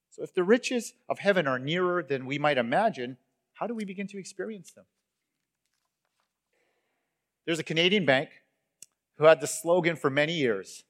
So 0.10 0.24
if 0.24 0.34
the 0.34 0.44
riches 0.44 0.94
of 1.08 1.20
heaven 1.20 1.48
are 1.48 1.60
nearer 1.60 2.04
than 2.04 2.26
we 2.26 2.38
might 2.38 2.58
imagine, 2.58 3.18
how 3.54 3.68
do 3.68 3.74
we 3.74 3.86
begin 3.86 4.08
to 4.08 4.18
experience 4.18 4.72
them? 4.72 4.86
There's 7.46 7.60
a 7.60 7.64
Canadian 7.64 8.06
bank 8.06 8.30
who 9.20 9.26
had 9.26 9.42
the 9.42 9.48
slogan 9.48 9.96
for 9.98 10.10
many 10.10 10.34
years, 10.34 10.86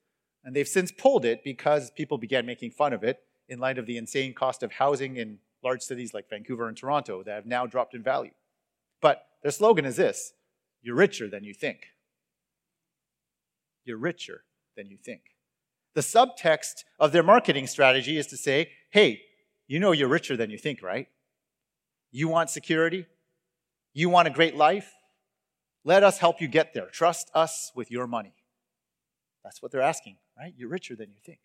and 0.45 0.55
they've 0.55 0.67
since 0.67 0.91
pulled 0.91 1.25
it 1.25 1.43
because 1.43 1.91
people 1.91 2.17
began 2.17 2.45
making 2.45 2.71
fun 2.71 2.93
of 2.93 3.03
it 3.03 3.19
in 3.49 3.59
light 3.59 3.77
of 3.77 3.87
the 3.87 3.97
insane 3.97 4.33
cost 4.33 4.63
of 4.63 4.71
housing 4.73 5.17
in 5.17 5.39
large 5.63 5.81
cities 5.81 6.13
like 6.13 6.29
Vancouver 6.29 6.67
and 6.67 6.77
Toronto 6.77 7.23
that 7.23 7.33
have 7.33 7.45
now 7.47 7.65
dropped 7.65 7.95
in 7.95 8.03
value. 8.03 8.31
But 9.01 9.25
their 9.41 9.51
slogan 9.51 9.83
is 9.83 9.97
this 9.97 10.33
You're 10.81 10.95
richer 10.95 11.27
than 11.27 11.43
you 11.43 11.53
think. 11.53 11.87
You're 13.83 13.97
richer 13.97 14.43
than 14.77 14.87
you 14.87 14.97
think. 14.97 15.21
The 15.95 16.01
subtext 16.01 16.83
of 16.99 17.11
their 17.11 17.23
marketing 17.23 17.65
strategy 17.65 18.17
is 18.17 18.27
to 18.27 18.37
say, 18.37 18.69
hey, 18.91 19.21
you 19.67 19.79
know 19.79 19.91
you're 19.91 20.07
richer 20.07 20.37
than 20.37 20.51
you 20.51 20.57
think, 20.57 20.83
right? 20.83 21.07
You 22.11 22.27
want 22.27 22.51
security? 22.51 23.07
You 23.93 24.09
want 24.09 24.27
a 24.27 24.31
great 24.31 24.55
life? 24.55 24.93
Let 25.83 26.03
us 26.03 26.19
help 26.19 26.41
you 26.41 26.47
get 26.47 26.73
there. 26.73 26.87
Trust 26.87 27.31
us 27.33 27.71
with 27.75 27.89
your 27.89 28.07
money. 28.07 28.33
That's 29.43 29.61
what 29.61 29.71
they're 29.71 29.81
asking, 29.81 30.17
right? 30.37 30.53
You're 30.57 30.69
richer 30.69 30.95
than 30.95 31.09
you 31.09 31.19
think. 31.25 31.39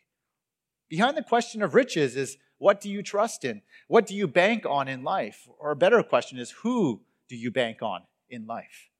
Behind 0.88 1.16
the 1.16 1.22
question 1.22 1.62
of 1.62 1.74
riches 1.74 2.16
is 2.16 2.36
what 2.58 2.80
do 2.80 2.90
you 2.90 3.02
trust 3.02 3.44
in? 3.44 3.62
What 3.88 4.06
do 4.06 4.14
you 4.14 4.26
bank 4.26 4.64
on 4.66 4.88
in 4.88 5.02
life? 5.02 5.48
Or 5.58 5.70
a 5.70 5.76
better 5.76 6.02
question 6.02 6.38
is 6.38 6.50
who 6.62 7.02
do 7.28 7.36
you 7.36 7.50
bank 7.50 7.82
on 7.82 8.02
in 8.28 8.46
life? 8.46 8.90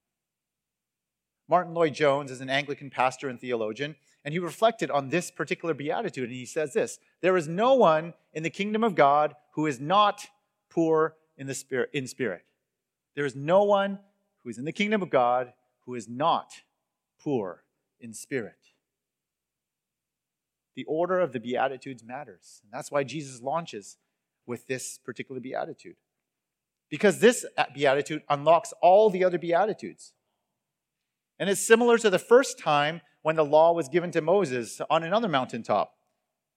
Martyn 1.49 1.75
Lloyd-Jones 1.75 2.31
is 2.31 2.41
an 2.41 2.49
Anglican 2.49 2.89
pastor 2.89 3.29
and 3.29 3.39
theologian, 3.39 3.97
and 4.25 4.33
he 4.33 4.39
reflected 4.39 4.91
on 4.91 5.11
this 5.11 5.31
particular 5.31 5.75
beatitude, 5.75 6.31
and 6.31 6.33
he 6.33 6.47
says 6.47 6.73
this 6.73 6.99
There 7.21 7.37
is 7.37 7.47
no 7.47 7.75
one 7.75 8.15
in 8.33 8.43
the 8.43 8.51
kingdom 8.51 8.83
of 8.83 8.95
God 8.95 9.35
who 9.53 9.67
is 9.67 9.79
not 9.79 10.27
poor 10.71 11.17
in, 11.37 11.47
the 11.47 11.55
spirit, 11.55 11.91
in 11.93 12.07
spirit. 12.07 12.45
There 13.15 13.27
is 13.27 13.37
no 13.37 13.63
one 13.65 13.99
who 14.45 14.51
is 14.51 14.59
in 14.59 14.65
the 14.65 14.73
kingdom 14.73 15.03
of 15.03 15.11
God 15.11 15.55
who 15.87 15.95
is 15.95 16.09
not 16.09 16.53
poor 17.21 17.65
in 18.01 18.13
spirit. 18.13 18.59
The 20.77 20.85
order 20.85 21.21
of 21.21 21.33
the 21.33 21.41
Beatitudes 21.41 22.05
matters. 22.05 22.61
And 22.63 22.73
that's 22.73 22.91
why 22.91 23.05
Jesus 23.05 23.41
launches 23.41 23.97
with 24.47 24.67
this 24.67 24.99
particular 24.99 25.41
Beatitude. 25.41 25.97
Because 26.91 27.21
this 27.21 27.47
Beatitude 27.75 28.23
unlocks 28.29 28.73
all 28.83 29.09
the 29.09 29.25
other 29.25 29.39
Beatitudes. 29.39 30.13
And 31.39 31.49
it's 31.49 31.61
similar 31.61 31.99
to 31.99 32.11
the 32.11 32.19
first 32.19 32.59
time 32.59 33.01
when 33.23 33.37
the 33.37 33.45
law 33.45 33.73
was 33.73 33.89
given 33.89 34.11
to 34.13 34.21
Moses 34.21 34.81
on 34.91 35.03
another 35.03 35.29
mountaintop 35.29 35.95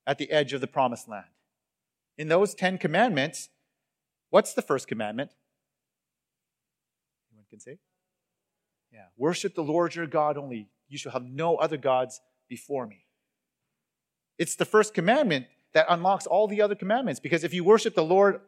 at 0.05 0.17
the 0.17 0.29
edge 0.31 0.53
of 0.53 0.61
the 0.61 0.67
promised 0.67 1.07
land. 1.07 1.25
In 2.17 2.27
those 2.27 2.53
Ten 2.53 2.77
Commandments, 2.77 3.49
what's 4.29 4.53
the 4.53 4.61
first 4.61 4.87
commandment? 4.87 5.31
Can 7.57 7.73
say? 7.73 7.79
Yeah. 8.91 9.05
Worship 9.17 9.55
the 9.55 9.63
Lord 9.63 9.95
your 9.95 10.07
God 10.07 10.37
only. 10.37 10.69
You 10.87 10.97
shall 10.97 11.11
have 11.11 11.23
no 11.23 11.55
other 11.55 11.77
gods 11.77 12.21
before 12.47 12.85
me. 12.85 13.05
It's 14.37 14.55
the 14.55 14.65
first 14.65 14.93
commandment 14.93 15.47
that 15.73 15.87
unlocks 15.89 16.27
all 16.27 16.47
the 16.47 16.61
other 16.61 16.75
commandments 16.75 17.19
because 17.19 17.43
if 17.43 17.53
you 17.53 17.63
worship 17.63 17.95
the 17.95 18.03
Lord 18.03 18.41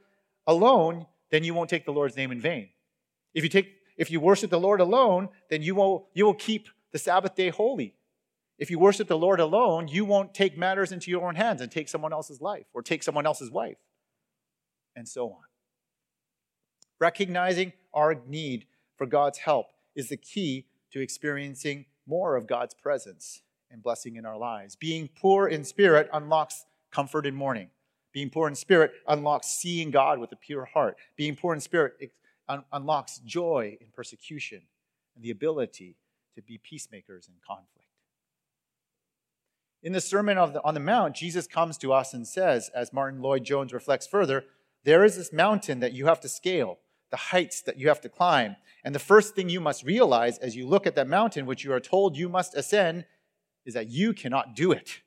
alone, 0.48 1.08
then 1.32 1.44
you 1.44 1.54
won't 1.54 1.70
take 1.70 1.86
the 1.86 1.92
Lord's 1.92 2.16
name 2.16 2.32
in 2.32 2.39
vain. 2.39 2.70
If 3.34 3.44
you 3.44 3.50
take 3.50 3.75
if 3.98 4.10
you 4.10 4.22
worship 4.22 4.50
the 4.50 4.60
Lord 4.60 4.80
alone, 4.80 5.28
then 5.50 5.62
you 5.62 5.75
will, 5.75 6.08
you 6.13 6.24
will 6.24 6.34
keep 6.34 6.70
the 6.94 6.98
Sabbath 6.98 7.36
day 7.36 7.50
holy. 7.50 7.96
If 8.58 8.72
you 8.72 8.80
worship 8.80 9.10
the 9.10 9.18
Lord 9.18 9.42
alone, 9.42 9.89
you 9.89 10.06
won't 10.06 10.34
take 10.34 10.58
matters 10.58 10.94
into 10.94 11.12
your 11.12 11.28
own 11.28 11.36
hands 11.36 11.60
and 11.60 11.70
take 11.70 11.89
someone 11.89 12.13
else's 12.13 12.39
life 12.39 12.66
or 12.74 12.82
take 12.82 13.04
someone 13.04 13.25
else's 13.25 13.51
wife, 13.51 13.78
and 14.96 15.06
so 15.06 15.32
on. 15.32 15.44
Recognizing 16.98 17.74
our 17.94 18.16
need 18.25 18.68
for 19.00 19.08
God's 19.08 19.39
help 19.39 19.68
is 19.96 20.10
the 20.10 20.18
key 20.18 20.65
to 20.91 21.00
experiencing 21.00 21.86
more 22.06 22.36
of 22.36 22.46
God's 22.46 22.74
presence 22.74 23.41
and 23.72 23.82
blessing 23.82 24.18
in 24.18 24.25
our 24.25 24.38
lives. 24.38 24.75
Being 24.75 25.10
poor 25.15 25.48
in 25.48 25.63
spirit 25.63 26.10
unlocks 26.12 26.65
comfort 26.91 27.25
in 27.25 27.34
mourning. 27.34 27.70
Being 28.12 28.29
poor 28.29 28.48
in 28.50 28.56
spirit 28.56 28.91
unlocks 29.08 29.48
seeing 29.48 29.89
God 29.89 30.20
with 30.20 30.34
a 30.34 30.36
pure 30.36 30.65
heart. 30.65 30.98
Being 31.15 31.38
poor 31.38 31.53
in 31.53 31.62
spirit 31.62 32.12
un- 32.50 32.65
unlocks 32.74 33.20
joy 33.20 33.77
in 33.79 33.88
persecution 33.96 34.63
and 35.15 35.24
the 35.24 35.32
ability 35.32 35.96
to 36.36 36.41
be 36.41 36.58
peacemakers 36.58 37.29
in 37.29 37.36
conflict. 37.48 37.88
In 39.82 39.94
the 39.94 40.01
Sermon 40.01 40.36
the, 40.36 40.62
on 40.65 40.74
the 40.74 40.82
Mount, 40.82 41.15
Jesus 41.15 41.48
comes 41.48 41.77
to 41.77 41.94
us 41.94 42.13
and 42.13 42.27
says, 42.27 42.70
as 42.75 42.91
Martyn 42.91 43.22
Lloyd-Jones 43.22 43.72
reflects 43.72 44.08
further, 44.08 44.44
there 44.84 45.06
is 45.06 45.15
this 45.15 45.32
mountain 45.32 45.79
that 45.79 45.94
you 45.94 46.08
have 46.08 46.20
to 46.20 46.27
scale, 46.27 46.79
the 47.12 47.18
heights 47.18 47.62
that 47.62 47.78
you 47.78 47.88
have 47.88 48.01
to 48.01 48.10
climb. 48.10 48.56
And 48.84 48.94
the 48.94 49.00
first 49.00 49.36
thing 49.36 49.50
you 49.50 49.60
must 49.60 49.84
realize 49.84 50.38
as 50.38 50.56
you 50.56 50.68
look 50.68 50.88
at 50.88 50.96
that 50.96 51.08
mountain, 51.08 51.46
which 51.46 51.63
you 51.63 51.74
are 51.74 51.80
told 51.80 52.16
you 52.16 52.30
must 52.30 52.56
ascend, 52.56 53.06
is 53.66 53.74
that 53.74 53.89
you 53.89 54.13
cannot 54.13 54.56
do 54.56 54.72
it. 54.72 55.01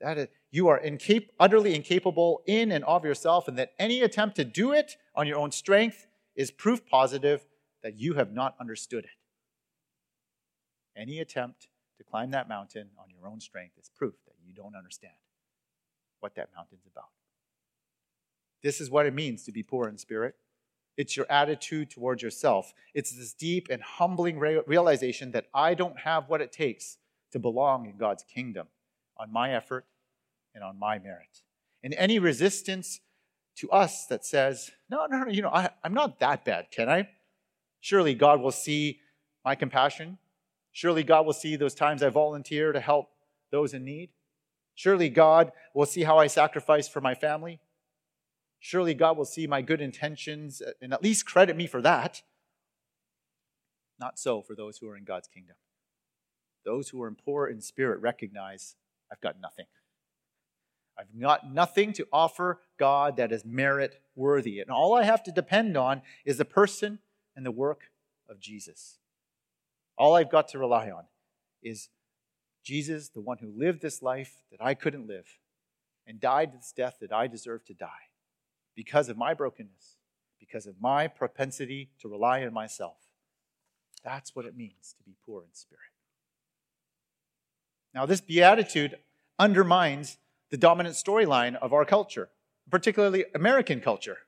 That 0.00 0.18
is, 0.18 0.28
you 0.50 0.68
are 0.68 0.80
incap- 0.80 1.30
utterly 1.40 1.74
incapable 1.74 2.42
in 2.46 2.70
and 2.70 2.84
of 2.84 3.04
yourself, 3.04 3.48
and 3.48 3.58
that 3.58 3.72
any 3.78 4.02
attempt 4.02 4.36
to 4.36 4.44
do 4.44 4.72
it 4.72 4.96
on 5.14 5.26
your 5.26 5.38
own 5.38 5.50
strength 5.50 6.06
is 6.36 6.50
proof 6.50 6.86
positive 6.86 7.46
that 7.82 7.98
you 7.98 8.14
have 8.14 8.32
not 8.32 8.54
understood 8.60 9.04
it. 9.04 9.10
Any 10.96 11.20
attempt 11.20 11.68
to 11.98 12.04
climb 12.04 12.30
that 12.32 12.48
mountain 12.48 12.90
on 12.98 13.06
your 13.10 13.28
own 13.28 13.40
strength 13.40 13.78
is 13.78 13.90
proof 13.96 14.14
that 14.26 14.34
you 14.44 14.52
don't 14.52 14.76
understand 14.76 15.14
what 16.20 16.34
that 16.36 16.50
mountain's 16.56 16.86
about. 16.90 17.10
This 18.64 18.80
is 18.80 18.90
what 18.90 19.06
it 19.06 19.14
means 19.14 19.44
to 19.44 19.52
be 19.52 19.62
poor 19.62 19.88
in 19.88 19.98
spirit. 19.98 20.34
It's 20.96 21.16
your 21.16 21.26
attitude 21.30 21.90
towards 21.90 22.22
yourself. 22.22 22.72
It's 22.94 23.12
this 23.12 23.34
deep 23.34 23.68
and 23.70 23.82
humbling 23.82 24.38
realization 24.38 25.32
that 25.32 25.46
I 25.52 25.74
don't 25.74 26.00
have 26.00 26.28
what 26.28 26.40
it 26.40 26.50
takes 26.50 26.96
to 27.32 27.38
belong 27.38 27.86
in 27.86 27.98
God's 27.98 28.24
kingdom 28.24 28.68
on 29.18 29.30
my 29.30 29.54
effort 29.54 29.84
and 30.54 30.64
on 30.64 30.78
my 30.78 30.98
merit. 30.98 31.42
And 31.82 31.94
any 31.94 32.18
resistance 32.18 33.00
to 33.56 33.70
us 33.70 34.06
that 34.06 34.24
says, 34.24 34.70
no, 34.88 35.06
no, 35.10 35.24
no, 35.24 35.30
you 35.30 35.42
know, 35.42 35.50
I, 35.50 35.68
I'm 35.84 35.94
not 35.94 36.18
that 36.20 36.44
bad, 36.44 36.70
can 36.70 36.88
I? 36.88 37.08
Surely 37.80 38.14
God 38.14 38.40
will 38.40 38.50
see 38.50 39.00
my 39.44 39.54
compassion. 39.54 40.16
Surely 40.72 41.02
God 41.02 41.26
will 41.26 41.34
see 41.34 41.56
those 41.56 41.74
times 41.74 42.02
I 42.02 42.08
volunteer 42.08 42.72
to 42.72 42.80
help 42.80 43.10
those 43.50 43.74
in 43.74 43.84
need. 43.84 44.08
Surely 44.74 45.10
God 45.10 45.52
will 45.74 45.86
see 45.86 46.02
how 46.02 46.18
I 46.18 46.28
sacrifice 46.28 46.88
for 46.88 47.02
my 47.02 47.14
family. 47.14 47.60
Surely 48.66 48.94
God 48.94 49.18
will 49.18 49.26
see 49.26 49.46
my 49.46 49.60
good 49.60 49.82
intentions 49.82 50.62
uh, 50.62 50.70
and 50.80 50.94
at 50.94 51.02
least 51.02 51.26
credit 51.26 51.54
me 51.54 51.66
for 51.66 51.82
that. 51.82 52.22
Not 54.00 54.18
so 54.18 54.40
for 54.40 54.54
those 54.54 54.78
who 54.78 54.88
are 54.88 54.96
in 54.96 55.04
God's 55.04 55.28
kingdom. 55.28 55.56
Those 56.64 56.88
who 56.88 57.02
are 57.02 57.10
poor 57.10 57.46
in 57.46 57.60
spirit 57.60 58.00
recognize 58.00 58.76
I've 59.12 59.20
got 59.20 59.38
nothing. 59.38 59.66
I've 60.98 61.20
got 61.20 61.52
nothing 61.52 61.92
to 61.92 62.08
offer 62.10 62.62
God 62.78 63.18
that 63.18 63.32
is 63.32 63.44
merit 63.44 64.00
worthy. 64.16 64.60
And 64.60 64.70
all 64.70 64.94
I 64.94 65.02
have 65.02 65.22
to 65.24 65.30
depend 65.30 65.76
on 65.76 66.00
is 66.24 66.38
the 66.38 66.46
person 66.46 67.00
and 67.36 67.44
the 67.44 67.50
work 67.50 67.90
of 68.30 68.40
Jesus. 68.40 68.96
All 69.98 70.16
I've 70.16 70.30
got 70.30 70.48
to 70.48 70.58
rely 70.58 70.90
on 70.90 71.04
is 71.62 71.90
Jesus, 72.64 73.10
the 73.10 73.20
one 73.20 73.36
who 73.42 73.52
lived 73.54 73.82
this 73.82 74.00
life 74.00 74.42
that 74.50 74.64
I 74.64 74.72
couldn't 74.72 75.06
live 75.06 75.38
and 76.06 76.18
died 76.18 76.54
this 76.54 76.72
death 76.74 76.96
that 77.02 77.12
I 77.12 77.26
deserve 77.26 77.66
to 77.66 77.74
die 77.74 78.08
because 78.74 79.08
of 79.08 79.16
my 79.16 79.34
brokenness, 79.34 79.96
because 80.38 80.66
of 80.66 80.80
my 80.80 81.06
propensity 81.06 81.90
to 82.00 82.08
rely 82.08 82.44
on 82.44 82.52
myself. 82.52 82.96
That's 84.04 84.36
what 84.36 84.44
it 84.44 84.56
means 84.56 84.94
to 84.98 85.04
be 85.04 85.16
poor 85.24 85.42
in 85.42 85.54
spirit. 85.54 85.80
Now, 87.94 88.06
this 88.06 88.20
beatitude 88.20 88.98
undermines 89.38 90.18
the 90.50 90.56
dominant 90.56 90.96
storyline 90.96 91.56
of 91.56 91.72
our 91.72 91.84
culture, 91.84 92.28
particularly 92.70 93.24
American 93.34 93.80
culture. 93.80 94.18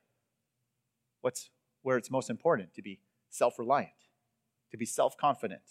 What's 1.21 1.50
where 1.83 1.97
it's 1.97 2.11
most 2.11 2.31
important 2.31 2.75
to 2.75 2.83
be 2.83 3.00
self 3.31 3.59
reliant, 3.59 3.91
to 4.71 4.76
be 4.76 4.87
self 4.87 5.17
confident, 5.17 5.62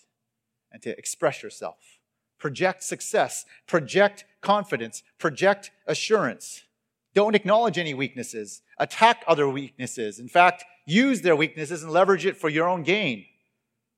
and 0.71 0.81
to 0.81 0.97
express 0.97 1.41
yourself. 1.41 1.99
Project 2.37 2.83
success, 2.83 3.45
project 3.65 4.25
confidence, 4.41 5.03
project 5.17 5.71
assurance. 5.87 6.63
Don't 7.15 7.33
acknowledge 7.33 7.77
any 7.77 7.93
weaknesses, 7.93 8.61
attack 8.77 9.23
other 9.25 9.47
weaknesses. 9.47 10.19
In 10.19 10.27
fact, 10.27 10.65
use 10.85 11.21
their 11.21 11.35
weaknesses 11.35 11.81
and 11.81 11.91
leverage 11.91 12.25
it 12.25 12.35
for 12.35 12.49
your 12.49 12.67
own 12.67 12.83
gain 12.83 13.25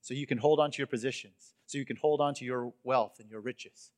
so 0.02 0.14
you 0.14 0.28
can 0.28 0.38
hold 0.38 0.60
on 0.60 0.70
to 0.70 0.78
your 0.78 0.88
positions, 0.88 1.56
so 1.66 1.80
you 1.80 1.86
can 1.86 1.98
hold 1.98 2.22
on 2.22 2.36
to 2.36 2.46
your 2.46 2.72
wealth 2.84 3.16
and 3.20 3.30
your 3.30 3.42
riches. 3.42 3.92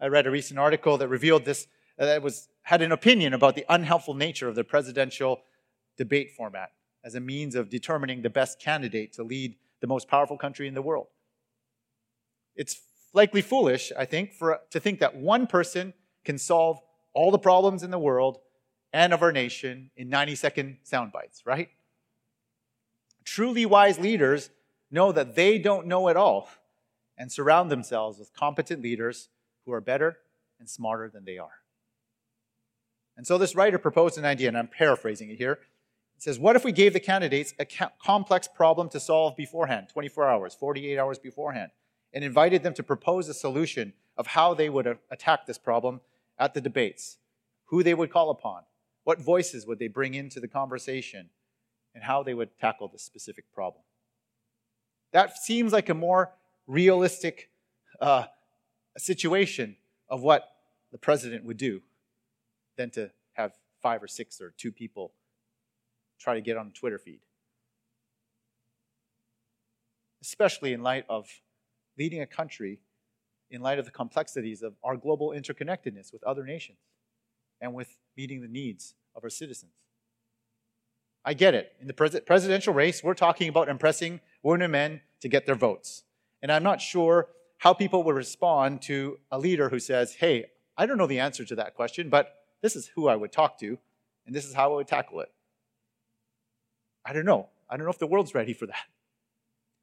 I 0.00 0.06
read 0.06 0.26
a 0.26 0.30
recent 0.30 0.58
article 0.58 0.96
that 0.96 1.08
revealed 1.08 1.44
this, 1.44 1.68
uh, 1.98 2.06
that 2.06 2.22
was, 2.22 2.48
had 2.62 2.80
an 2.80 2.90
opinion 2.90 3.34
about 3.34 3.54
the 3.54 3.66
unhelpful 3.68 4.14
nature 4.14 4.48
of 4.48 4.54
the 4.54 4.64
presidential 4.64 5.42
debate 5.98 6.32
format 6.32 6.70
as 7.04 7.14
a 7.14 7.20
means 7.20 7.54
of 7.54 7.68
determining 7.68 8.22
the 8.22 8.30
best 8.30 8.60
candidate 8.60 9.12
to 9.12 9.22
lead 9.22 9.56
the 9.80 9.86
most 9.86 10.08
powerful 10.08 10.38
country 10.38 10.66
in 10.66 10.74
the 10.74 10.82
world. 10.82 11.08
It's 12.56 12.80
likely 13.12 13.42
foolish, 13.42 13.92
I 13.96 14.06
think, 14.06 14.32
for, 14.32 14.60
to 14.70 14.80
think 14.80 15.00
that 15.00 15.14
one 15.16 15.46
person 15.46 15.92
can 16.24 16.38
solve 16.38 16.80
all 17.14 17.30
the 17.30 17.38
problems 17.38 17.82
in 17.82 17.90
the 17.90 17.98
world 17.98 18.38
and 18.92 19.12
of 19.12 19.22
our 19.22 19.32
nation 19.32 19.90
in 19.96 20.08
90 20.08 20.34
second 20.34 20.76
sound 20.82 21.12
bites, 21.12 21.42
right? 21.46 21.68
Truly 23.24 23.66
wise 23.66 23.98
leaders 23.98 24.50
know 24.90 25.12
that 25.12 25.34
they 25.34 25.58
don't 25.58 25.86
know 25.86 26.08
it 26.08 26.16
all 26.16 26.48
and 27.16 27.30
surround 27.30 27.70
themselves 27.70 28.18
with 28.18 28.34
competent 28.34 28.82
leaders 28.82 29.28
who 29.64 29.72
are 29.72 29.80
better 29.80 30.18
and 30.58 30.68
smarter 30.68 31.08
than 31.08 31.24
they 31.24 31.38
are. 31.38 31.62
And 33.16 33.26
so 33.26 33.38
this 33.38 33.54
writer 33.54 33.78
proposed 33.78 34.18
an 34.18 34.24
idea, 34.24 34.48
and 34.48 34.56
I'm 34.56 34.68
paraphrasing 34.68 35.30
it 35.30 35.36
here. 35.36 35.58
It 36.16 36.22
says, 36.22 36.38
What 36.38 36.56
if 36.56 36.64
we 36.64 36.72
gave 36.72 36.92
the 36.92 37.00
candidates 37.00 37.54
a 37.58 37.66
complex 38.04 38.48
problem 38.48 38.88
to 38.90 39.00
solve 39.00 39.36
beforehand, 39.36 39.88
24 39.92 40.28
hours, 40.28 40.54
48 40.54 40.98
hours 40.98 41.18
beforehand, 41.18 41.70
and 42.12 42.24
invited 42.24 42.62
them 42.62 42.74
to 42.74 42.82
propose 42.82 43.28
a 43.28 43.34
solution 43.34 43.92
of 44.16 44.28
how 44.28 44.54
they 44.54 44.68
would 44.68 44.98
attack 45.10 45.46
this 45.46 45.58
problem 45.58 46.00
at 46.42 46.54
the 46.54 46.60
debates, 46.60 47.18
who 47.66 47.84
they 47.84 47.94
would 47.94 48.10
call 48.10 48.28
upon, 48.28 48.62
what 49.04 49.20
voices 49.20 49.64
would 49.64 49.78
they 49.78 49.86
bring 49.86 50.14
into 50.14 50.40
the 50.40 50.48
conversation, 50.48 51.30
and 51.94 52.02
how 52.02 52.24
they 52.24 52.34
would 52.34 52.58
tackle 52.58 52.88
this 52.88 53.02
specific 53.02 53.44
problem. 53.54 53.84
That 55.12 55.36
seems 55.36 55.72
like 55.72 55.88
a 55.88 55.94
more 55.94 56.32
realistic 56.66 57.50
uh, 58.00 58.24
situation 58.98 59.76
of 60.08 60.22
what 60.22 60.48
the 60.90 60.98
president 60.98 61.44
would 61.44 61.58
do 61.58 61.80
than 62.76 62.90
to 62.90 63.12
have 63.34 63.52
five 63.80 64.02
or 64.02 64.08
six 64.08 64.40
or 64.40 64.52
two 64.56 64.72
people 64.72 65.12
try 66.18 66.34
to 66.34 66.40
get 66.40 66.56
on 66.56 66.66
the 66.66 66.72
Twitter 66.72 66.98
feed. 66.98 67.20
Especially 70.20 70.72
in 70.72 70.82
light 70.82 71.04
of 71.08 71.28
leading 71.96 72.20
a 72.20 72.26
country 72.26 72.80
in 73.52 73.60
light 73.60 73.78
of 73.78 73.84
the 73.84 73.90
complexities 73.90 74.62
of 74.62 74.74
our 74.82 74.96
global 74.96 75.30
interconnectedness 75.30 76.12
with 76.12 76.24
other 76.24 76.44
nations 76.44 76.78
and 77.60 77.74
with 77.74 77.96
meeting 78.16 78.40
the 78.40 78.48
needs 78.48 78.94
of 79.14 79.22
our 79.22 79.30
citizens. 79.30 79.72
I 81.24 81.34
get 81.34 81.54
it. 81.54 81.72
In 81.80 81.86
the 81.86 81.92
pres- 81.92 82.20
presidential 82.26 82.74
race, 82.74 83.04
we're 83.04 83.14
talking 83.14 83.48
about 83.48 83.68
impressing 83.68 84.20
women 84.42 84.62
and 84.62 84.72
men 84.72 85.00
to 85.20 85.28
get 85.28 85.46
their 85.46 85.54
votes. 85.54 86.02
And 86.42 86.50
I'm 86.50 86.64
not 86.64 86.80
sure 86.80 87.28
how 87.58 87.72
people 87.72 88.02
would 88.02 88.16
respond 88.16 88.82
to 88.82 89.18
a 89.30 89.38
leader 89.38 89.68
who 89.68 89.78
says, 89.78 90.14
Hey, 90.14 90.46
I 90.76 90.86
don't 90.86 90.98
know 90.98 91.06
the 91.06 91.20
answer 91.20 91.44
to 91.44 91.54
that 91.56 91.74
question, 91.74 92.08
but 92.08 92.34
this 92.60 92.74
is 92.74 92.90
who 92.94 93.06
I 93.06 93.14
would 93.14 93.30
talk 93.30 93.58
to, 93.60 93.78
and 94.26 94.34
this 94.34 94.46
is 94.46 94.54
how 94.54 94.72
I 94.72 94.76
would 94.76 94.88
tackle 94.88 95.20
it. 95.20 95.30
I 97.04 97.12
don't 97.12 97.24
know. 97.24 97.50
I 97.68 97.76
don't 97.76 97.84
know 97.84 97.92
if 97.92 97.98
the 97.98 98.06
world's 98.06 98.34
ready 98.34 98.52
for 98.52 98.66
that. 98.66 98.86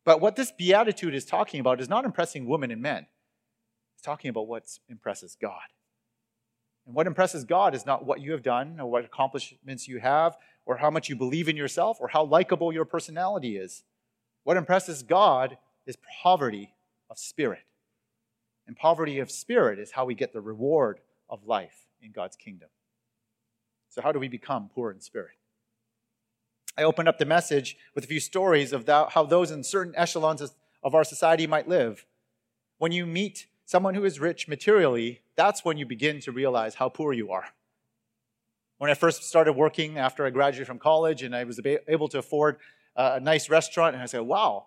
But 0.03 0.21
what 0.21 0.35
this 0.35 0.51
beatitude 0.51 1.13
is 1.13 1.25
talking 1.25 1.59
about 1.59 1.79
is 1.79 1.87
not 1.87 2.05
impressing 2.05 2.45
women 2.45 2.71
and 2.71 2.81
men. 2.81 3.05
Talking 4.01 4.29
about 4.29 4.47
what 4.47 4.63
impresses 4.87 5.37
God. 5.39 5.61
And 6.85 6.95
what 6.95 7.07
impresses 7.07 7.43
God 7.43 7.75
is 7.75 7.85
not 7.85 8.05
what 8.05 8.21
you 8.21 8.31
have 8.31 8.43
done 8.43 8.79
or 8.79 8.89
what 8.89 9.05
accomplishments 9.05 9.87
you 9.87 9.99
have 9.99 10.37
or 10.65 10.77
how 10.77 10.89
much 10.89 11.09
you 11.09 11.15
believe 11.15 11.49
in 11.49 11.57
yourself 11.57 11.97
or 11.99 12.07
how 12.07 12.23
likable 12.23 12.73
your 12.73 12.85
personality 12.85 13.57
is. 13.57 13.83
What 14.43 14.57
impresses 14.57 15.03
God 15.03 15.57
is 15.85 15.97
poverty 16.23 16.73
of 17.09 17.17
spirit. 17.17 17.63
And 18.67 18.75
poverty 18.75 19.19
of 19.19 19.31
spirit 19.31 19.79
is 19.79 19.91
how 19.91 20.05
we 20.05 20.13
get 20.13 20.33
the 20.33 20.41
reward 20.41 20.99
of 21.29 21.45
life 21.45 21.87
in 22.01 22.11
God's 22.11 22.35
kingdom. 22.35 22.69
So, 23.89 24.01
how 24.01 24.11
do 24.11 24.19
we 24.19 24.27
become 24.27 24.69
poor 24.73 24.91
in 24.91 25.01
spirit? 25.01 25.31
I 26.77 26.83
opened 26.83 27.09
up 27.09 27.17
the 27.17 27.25
message 27.25 27.77
with 27.95 28.03
a 28.03 28.07
few 28.07 28.19
stories 28.19 28.71
of 28.71 28.87
how 28.87 29.25
those 29.25 29.51
in 29.51 29.63
certain 29.63 29.93
echelons 29.97 30.41
of 30.83 30.95
our 30.95 31.03
society 31.03 31.47
might 31.47 31.67
live. 31.67 32.05
When 32.77 32.91
you 32.91 33.05
meet 33.05 33.47
someone 33.69 33.93
who 33.93 34.03
is 34.03 34.19
rich 34.19 34.47
materially, 34.47 35.21
that's 35.35 35.63
when 35.63 35.77
you 35.77 35.85
begin 35.85 36.19
to 36.19 36.31
realize 36.31 36.73
how 36.73 36.89
poor 36.89 37.13
you 37.13 37.31
are. 37.31 37.45
When 38.79 38.89
I 38.89 38.95
first 38.95 39.25
started 39.25 39.53
working 39.53 39.99
after 39.99 40.25
I 40.25 40.31
graduated 40.31 40.65
from 40.65 40.79
college 40.79 41.21
and 41.21 41.35
I 41.35 41.43
was 41.43 41.61
able 41.87 42.07
to 42.07 42.17
afford 42.17 42.57
a 42.95 43.19
nice 43.19 43.47
restaurant, 43.47 43.93
and 43.93 44.01
I 44.01 44.07
said, 44.07 44.21
wow, 44.21 44.65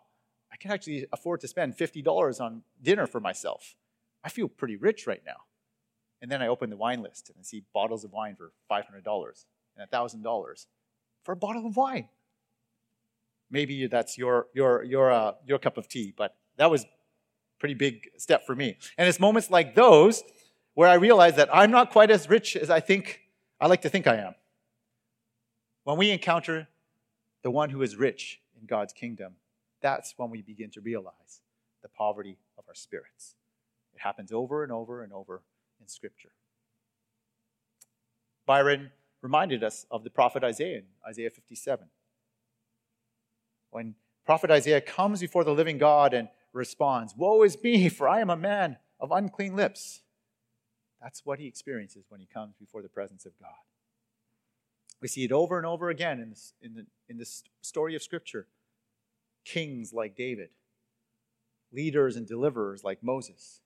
I 0.52 0.56
can 0.56 0.70
actually 0.70 1.06
afford 1.12 1.40
to 1.40 1.48
spend 1.48 1.76
$50 1.76 2.40
on 2.40 2.62
dinner 2.80 3.08
for 3.08 3.18
myself. 3.18 3.74
I 4.22 4.28
feel 4.28 4.46
pretty 4.46 4.76
rich 4.76 5.04
right 5.08 5.22
now. 5.26 5.46
And 6.20 6.30
then 6.30 6.40
I 6.40 6.46
open 6.46 6.70
the 6.70 6.76
wine 6.76 7.02
list 7.02 7.28
and 7.28 7.36
I 7.40 7.42
see 7.42 7.64
bottles 7.74 8.04
of 8.04 8.12
wine 8.12 8.36
for 8.36 8.52
$500 8.70 9.44
and 9.78 9.90
$1,000 9.90 10.66
for 11.24 11.32
a 11.32 11.36
bottle 11.36 11.66
of 11.66 11.76
wine. 11.76 12.08
Maybe 13.50 13.88
that's 13.88 14.16
your, 14.16 14.46
your, 14.54 14.84
your, 14.84 15.10
uh, 15.10 15.32
your 15.44 15.58
cup 15.58 15.76
of 15.76 15.88
tea, 15.88 16.14
but 16.16 16.36
that 16.56 16.70
was 16.70 16.86
pretty 17.62 17.74
big 17.74 18.10
step 18.16 18.44
for 18.44 18.56
me. 18.56 18.76
And 18.98 19.08
it's 19.08 19.20
moments 19.20 19.48
like 19.48 19.76
those 19.76 20.24
where 20.74 20.88
I 20.88 20.94
realize 20.94 21.36
that 21.36 21.48
I'm 21.54 21.70
not 21.70 21.92
quite 21.92 22.10
as 22.10 22.28
rich 22.28 22.56
as 22.56 22.70
I 22.70 22.80
think 22.80 23.20
I 23.60 23.68
like 23.68 23.82
to 23.82 23.88
think 23.88 24.08
I 24.08 24.16
am. 24.16 24.34
When 25.84 25.96
we 25.96 26.10
encounter 26.10 26.66
the 27.44 27.52
one 27.52 27.70
who 27.70 27.80
is 27.82 27.94
rich 27.94 28.40
in 28.60 28.66
God's 28.66 28.92
kingdom, 28.92 29.34
that's 29.80 30.12
when 30.16 30.28
we 30.28 30.42
begin 30.42 30.70
to 30.70 30.80
realize 30.80 31.40
the 31.82 31.88
poverty 31.88 32.36
of 32.58 32.64
our 32.66 32.74
spirits. 32.74 33.36
It 33.94 34.00
happens 34.00 34.32
over 34.32 34.64
and 34.64 34.72
over 34.72 35.04
and 35.04 35.12
over 35.12 35.42
in 35.80 35.86
Scripture. 35.86 36.32
Byron 38.44 38.90
reminded 39.20 39.62
us 39.62 39.86
of 39.88 40.02
the 40.02 40.10
prophet 40.10 40.42
Isaiah 40.42 40.78
in 40.78 40.84
Isaiah 41.08 41.30
57. 41.30 41.86
When 43.70 43.94
prophet 44.26 44.50
Isaiah 44.50 44.80
comes 44.80 45.20
before 45.20 45.44
the 45.44 45.54
living 45.54 45.78
God 45.78 46.12
and 46.12 46.28
responds, 46.52 47.14
Woe 47.16 47.42
is 47.42 47.62
me, 47.62 47.88
for 47.88 48.08
I 48.08 48.20
am 48.20 48.30
a 48.30 48.36
man 48.36 48.76
of 49.00 49.10
unclean 49.10 49.56
lips. 49.56 50.02
That's 51.00 51.26
what 51.26 51.38
he 51.38 51.46
experiences 51.46 52.04
when 52.08 52.20
he 52.20 52.26
comes 52.26 52.54
before 52.56 52.82
the 52.82 52.88
presence 52.88 53.26
of 53.26 53.32
God. 53.40 53.50
We 55.00 55.08
see 55.08 55.24
it 55.24 55.32
over 55.32 55.58
and 55.58 55.66
over 55.66 55.90
again 55.90 56.20
in 56.20 56.30
this, 56.30 56.52
in 56.62 56.74
the, 56.74 56.86
in 57.08 57.18
this 57.18 57.42
story 57.60 57.96
of 57.96 58.02
Scripture 58.02 58.46
kings 59.44 59.92
like 59.92 60.16
David, 60.16 60.50
leaders 61.72 62.14
and 62.14 62.26
deliverers 62.26 62.84
like 62.84 63.02
Moses, 63.02 63.60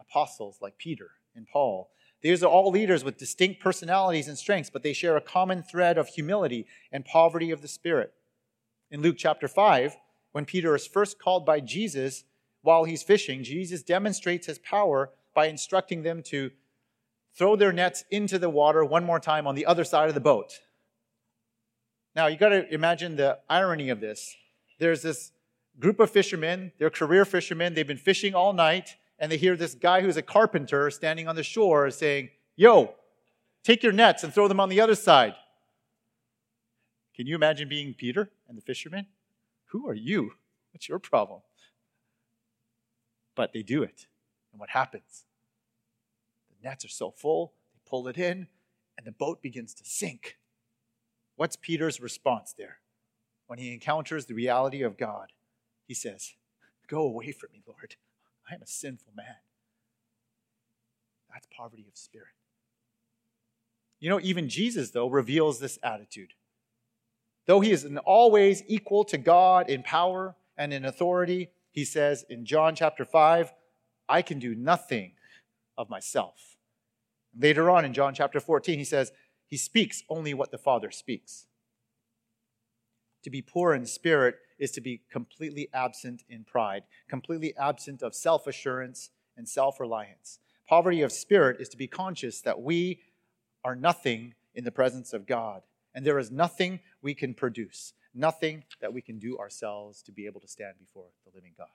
apostles 0.00 0.58
like 0.62 0.78
Peter 0.78 1.10
and 1.34 1.46
Paul. 1.46 1.90
These 2.22 2.42
are 2.42 2.50
all 2.50 2.70
leaders 2.70 3.04
with 3.04 3.18
distinct 3.18 3.60
personalities 3.60 4.28
and 4.28 4.38
strengths, 4.38 4.70
but 4.70 4.82
they 4.82 4.94
share 4.94 5.18
a 5.18 5.20
common 5.20 5.62
thread 5.62 5.98
of 5.98 6.08
humility 6.08 6.66
and 6.90 7.04
poverty 7.04 7.50
of 7.50 7.60
the 7.60 7.68
spirit. 7.68 8.14
In 8.90 9.02
Luke 9.02 9.16
chapter 9.18 9.48
5, 9.48 9.96
when 10.36 10.44
Peter 10.44 10.74
is 10.74 10.86
first 10.86 11.18
called 11.18 11.46
by 11.46 11.60
Jesus 11.60 12.24
while 12.60 12.84
he's 12.84 13.02
fishing, 13.02 13.42
Jesus 13.42 13.82
demonstrates 13.82 14.46
his 14.46 14.58
power 14.58 15.08
by 15.32 15.46
instructing 15.46 16.02
them 16.02 16.22
to 16.24 16.50
throw 17.34 17.56
their 17.56 17.72
nets 17.72 18.04
into 18.10 18.38
the 18.38 18.50
water 18.50 18.84
one 18.84 19.02
more 19.02 19.18
time 19.18 19.46
on 19.46 19.54
the 19.54 19.64
other 19.64 19.82
side 19.82 20.10
of 20.10 20.14
the 20.14 20.20
boat. 20.20 20.60
Now, 22.14 22.26
you 22.26 22.36
got 22.36 22.50
to 22.50 22.70
imagine 22.70 23.16
the 23.16 23.38
irony 23.48 23.88
of 23.88 24.00
this 24.00 24.36
there's 24.78 25.00
this 25.00 25.32
group 25.78 26.00
of 26.00 26.10
fishermen, 26.10 26.70
they're 26.78 26.90
career 26.90 27.24
fishermen, 27.24 27.72
they've 27.72 27.86
been 27.86 27.96
fishing 27.96 28.34
all 28.34 28.52
night, 28.52 28.96
and 29.18 29.32
they 29.32 29.38
hear 29.38 29.56
this 29.56 29.74
guy 29.74 30.02
who's 30.02 30.18
a 30.18 30.22
carpenter 30.22 30.90
standing 30.90 31.28
on 31.28 31.36
the 31.36 31.42
shore 31.42 31.90
saying, 31.90 32.28
Yo, 32.56 32.92
take 33.64 33.82
your 33.82 33.92
nets 33.92 34.22
and 34.22 34.34
throw 34.34 34.48
them 34.48 34.60
on 34.60 34.68
the 34.68 34.82
other 34.82 34.96
side. 34.96 35.34
Can 37.14 37.26
you 37.26 37.36
imagine 37.36 37.70
being 37.70 37.94
Peter 37.94 38.28
and 38.50 38.58
the 38.58 38.62
fishermen? 38.62 39.06
Who 39.76 39.86
are 39.88 39.94
you? 39.94 40.32
What's 40.72 40.88
your 40.88 40.98
problem? 40.98 41.40
But 43.34 43.52
they 43.52 43.62
do 43.62 43.82
it. 43.82 44.06
And 44.50 44.58
what 44.58 44.70
happens? 44.70 45.26
The 46.48 46.66
nets 46.66 46.84
are 46.86 46.88
so 46.88 47.10
full, 47.10 47.52
they 47.74 47.80
pull 47.86 48.08
it 48.08 48.16
in, 48.16 48.46
and 48.96 49.06
the 49.06 49.12
boat 49.12 49.42
begins 49.42 49.74
to 49.74 49.84
sink. 49.84 50.38
What's 51.36 51.56
Peter's 51.56 52.00
response 52.00 52.54
there? 52.56 52.78
When 53.48 53.58
he 53.58 53.74
encounters 53.74 54.24
the 54.24 54.34
reality 54.34 54.80
of 54.80 54.96
God, 54.96 55.32
he 55.86 55.92
says, 55.92 56.32
Go 56.88 57.02
away 57.02 57.32
from 57.32 57.50
me, 57.52 57.62
Lord. 57.66 57.96
I 58.50 58.54
am 58.54 58.62
a 58.62 58.66
sinful 58.66 59.12
man. 59.14 59.36
That's 61.30 61.46
poverty 61.54 61.84
of 61.86 61.98
spirit. 61.98 62.28
You 64.00 64.08
know, 64.08 64.20
even 64.22 64.48
Jesus, 64.48 64.90
though, 64.90 65.08
reveals 65.08 65.60
this 65.60 65.78
attitude. 65.82 66.32
Though 67.46 67.60
he 67.60 67.70
is 67.70 67.84
in 67.84 67.98
always 67.98 68.62
equal 68.66 69.04
to 69.04 69.18
God 69.18 69.70
in 69.70 69.82
power 69.82 70.34
and 70.56 70.72
in 70.72 70.84
authority, 70.84 71.50
he 71.70 71.84
says 71.84 72.24
in 72.28 72.44
John 72.44 72.74
chapter 72.74 73.04
5, 73.04 73.52
I 74.08 74.22
can 74.22 74.38
do 74.38 74.54
nothing 74.54 75.12
of 75.78 75.88
myself. 75.90 76.56
Later 77.38 77.70
on 77.70 77.84
in 77.84 77.92
John 77.92 78.14
chapter 78.14 78.40
14, 78.40 78.78
he 78.78 78.84
says, 78.84 79.12
He 79.46 79.56
speaks 79.56 80.02
only 80.08 80.34
what 80.34 80.50
the 80.50 80.58
Father 80.58 80.90
speaks. 80.90 81.46
To 83.22 83.30
be 83.30 83.42
poor 83.42 83.74
in 83.74 83.86
spirit 83.86 84.36
is 84.58 84.70
to 84.72 84.80
be 84.80 85.02
completely 85.10 85.68
absent 85.74 86.22
in 86.28 86.44
pride, 86.44 86.84
completely 87.08 87.54
absent 87.56 88.02
of 88.02 88.14
self 88.14 88.46
assurance 88.46 89.10
and 89.36 89.48
self 89.48 89.78
reliance. 89.78 90.38
Poverty 90.68 91.02
of 91.02 91.12
spirit 91.12 91.60
is 91.60 91.68
to 91.70 91.76
be 91.76 91.86
conscious 91.86 92.40
that 92.40 92.60
we 92.60 93.00
are 93.64 93.76
nothing 93.76 94.34
in 94.54 94.64
the 94.64 94.72
presence 94.72 95.12
of 95.12 95.26
God, 95.26 95.62
and 95.96 96.04
there 96.04 96.18
is 96.18 96.30
nothing 96.30 96.78
we 97.00 97.14
can 97.14 97.32
produce, 97.32 97.94
nothing 98.14 98.62
that 98.82 98.92
we 98.92 99.00
can 99.00 99.18
do 99.18 99.38
ourselves 99.38 100.02
to 100.02 100.12
be 100.12 100.26
able 100.26 100.42
to 100.42 100.46
stand 100.46 100.74
before 100.78 101.06
the 101.24 101.32
living 101.34 101.54
God. 101.56 101.66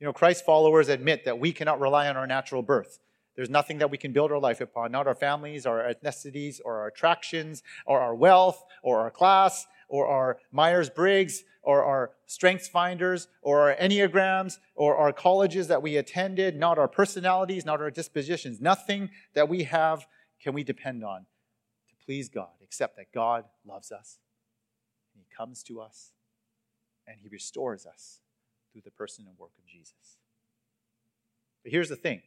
You 0.00 0.06
know, 0.06 0.12
Christ 0.12 0.44
followers 0.44 0.88
admit 0.88 1.24
that 1.24 1.38
we 1.38 1.52
cannot 1.52 1.80
rely 1.80 2.08
on 2.08 2.16
our 2.16 2.26
natural 2.26 2.62
birth. 2.62 2.98
There's 3.36 3.48
nothing 3.48 3.78
that 3.78 3.92
we 3.92 3.96
can 3.96 4.12
build 4.12 4.32
our 4.32 4.40
life 4.40 4.60
upon, 4.60 4.90
not 4.90 5.06
our 5.06 5.14
families, 5.14 5.66
our 5.66 5.82
ethnicities, 5.82 6.58
or 6.64 6.80
our 6.80 6.88
attractions, 6.88 7.62
or 7.86 8.00
our 8.00 8.14
wealth, 8.14 8.62
or 8.82 9.00
our 9.00 9.10
class, 9.10 9.64
or 9.88 10.08
our 10.08 10.38
Myers 10.50 10.90
Briggs, 10.90 11.44
or 11.62 11.84
our 11.84 12.10
strengths 12.26 12.66
finders, 12.66 13.28
or 13.40 13.70
our 13.70 13.76
Enneagrams, 13.76 14.58
or 14.74 14.96
our 14.96 15.12
colleges 15.12 15.68
that 15.68 15.82
we 15.82 15.96
attended, 15.96 16.56
not 16.56 16.76
our 16.76 16.88
personalities, 16.88 17.64
not 17.64 17.80
our 17.80 17.90
dispositions. 17.90 18.60
Nothing 18.60 19.10
that 19.34 19.48
we 19.48 19.62
have 19.62 20.06
can 20.40 20.54
we 20.54 20.64
depend 20.64 21.04
on 21.04 21.26
please 22.04 22.28
God, 22.28 22.50
except 22.60 22.96
that 22.96 23.12
God 23.12 23.44
loves 23.66 23.90
us, 23.90 24.18
and 25.14 25.22
He 25.22 25.34
comes 25.34 25.62
to 25.64 25.80
us, 25.80 26.12
and 27.06 27.16
He 27.20 27.28
restores 27.28 27.86
us 27.86 28.20
through 28.72 28.82
the 28.84 28.90
person 28.90 29.26
and 29.28 29.38
work 29.38 29.52
of 29.58 29.66
Jesus. 29.66 30.18
But 31.62 31.72
here's 31.72 31.88
the 31.88 31.96
thing 31.96 32.22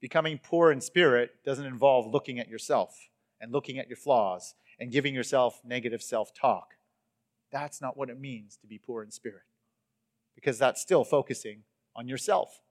becoming 0.00 0.38
poor 0.42 0.72
in 0.72 0.80
spirit 0.80 1.44
doesn't 1.44 1.64
involve 1.64 2.12
looking 2.12 2.40
at 2.40 2.48
yourself 2.48 3.08
and 3.40 3.52
looking 3.52 3.78
at 3.78 3.88
your 3.88 3.96
flaws 3.96 4.54
and 4.78 4.90
giving 4.90 5.14
yourself 5.14 5.60
negative 5.64 6.02
self 6.02 6.34
talk. 6.34 6.74
That's 7.50 7.80
not 7.80 7.96
what 7.96 8.10
it 8.10 8.18
means 8.18 8.56
to 8.56 8.66
be 8.66 8.78
poor 8.78 9.02
in 9.02 9.10
spirit, 9.10 9.44
because 10.34 10.58
that's 10.58 10.80
still 10.80 11.04
focusing 11.04 11.62
on 11.94 12.08
yourself. 12.08 12.62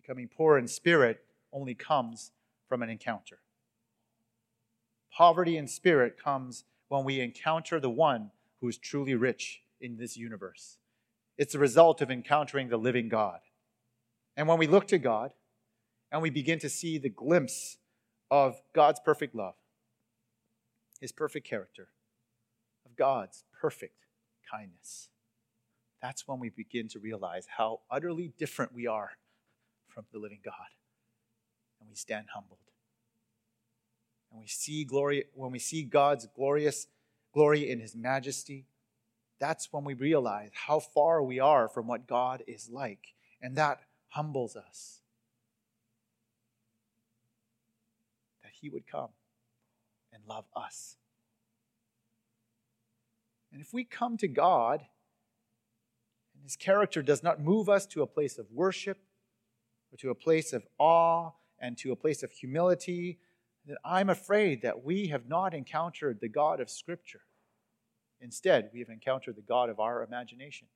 Becoming 0.00 0.28
poor 0.28 0.56
in 0.56 0.68
spirit 0.68 1.24
only 1.52 1.74
comes 1.74 2.30
from 2.68 2.82
an 2.82 2.90
encounter. 2.90 3.38
Poverty 5.12 5.56
in 5.56 5.66
spirit 5.66 6.22
comes 6.22 6.64
when 6.88 7.04
we 7.04 7.20
encounter 7.20 7.80
the 7.80 7.90
one 7.90 8.30
who 8.60 8.68
is 8.68 8.78
truly 8.78 9.14
rich 9.14 9.62
in 9.80 9.96
this 9.96 10.16
universe. 10.16 10.78
It's 11.36 11.52
the 11.52 11.58
result 11.58 12.00
of 12.00 12.10
encountering 12.10 12.68
the 12.68 12.76
living 12.76 13.08
God. 13.08 13.40
And 14.36 14.46
when 14.48 14.58
we 14.58 14.66
look 14.66 14.86
to 14.88 14.98
God 14.98 15.32
and 16.12 16.22
we 16.22 16.30
begin 16.30 16.58
to 16.60 16.68
see 16.68 16.98
the 16.98 17.08
glimpse 17.08 17.78
of 18.30 18.60
God's 18.74 19.00
perfect 19.00 19.34
love, 19.34 19.54
His 21.00 21.12
perfect 21.12 21.48
character, 21.48 21.88
of 22.84 22.96
God's 22.96 23.44
perfect 23.60 24.06
kindness, 24.50 25.08
that's 26.02 26.28
when 26.28 26.38
we 26.38 26.48
begin 26.48 26.88
to 26.88 26.98
realize 26.98 27.46
how 27.56 27.80
utterly 27.90 28.32
different 28.38 28.72
we 28.72 28.86
are 28.86 29.12
from 29.88 30.04
the 30.12 30.18
living 30.18 30.40
God. 30.44 30.54
We 31.88 31.96
stand 31.96 32.26
humbled. 32.34 32.58
And 34.30 34.40
we 34.40 34.46
see 34.46 34.84
glory, 34.84 35.24
when 35.34 35.50
we 35.50 35.58
see 35.58 35.82
God's 35.82 36.26
glorious 36.34 36.86
glory 37.32 37.70
in 37.70 37.80
His 37.80 37.94
majesty, 37.94 38.66
that's 39.38 39.72
when 39.72 39.84
we 39.84 39.94
realize 39.94 40.50
how 40.52 40.80
far 40.80 41.22
we 41.22 41.38
are 41.38 41.68
from 41.68 41.86
what 41.86 42.06
God 42.06 42.42
is 42.46 42.68
like. 42.68 43.14
And 43.40 43.56
that 43.56 43.80
humbles 44.08 44.56
us. 44.56 45.00
That 48.42 48.52
He 48.60 48.68
would 48.68 48.86
come 48.86 49.10
and 50.12 50.22
love 50.26 50.44
us. 50.54 50.96
And 53.52 53.62
if 53.62 53.72
we 53.72 53.84
come 53.84 54.16
to 54.18 54.28
God 54.28 54.80
and 56.34 56.42
His 56.42 56.56
character 56.56 57.02
does 57.02 57.22
not 57.22 57.40
move 57.40 57.68
us 57.68 57.86
to 57.86 58.02
a 58.02 58.06
place 58.06 58.38
of 58.38 58.46
worship 58.52 58.98
or 59.92 59.96
to 59.98 60.10
a 60.10 60.14
place 60.14 60.52
of 60.52 60.66
awe 60.78 61.30
and 61.60 61.76
to 61.78 61.92
a 61.92 61.96
place 61.96 62.22
of 62.22 62.30
humility, 62.30 63.18
then 63.66 63.76
I'm 63.84 64.10
afraid 64.10 64.62
that 64.62 64.84
we 64.84 65.08
have 65.08 65.28
not 65.28 65.54
encountered 65.54 66.20
the 66.20 66.28
God 66.28 66.60
of 66.60 66.70
Scripture. 66.70 67.22
Instead, 68.20 68.70
we 68.72 68.80
have 68.80 68.88
encountered 68.88 69.36
the 69.36 69.42
God 69.42 69.68
of 69.70 69.78
our 69.78 70.02
imagination, 70.02 70.68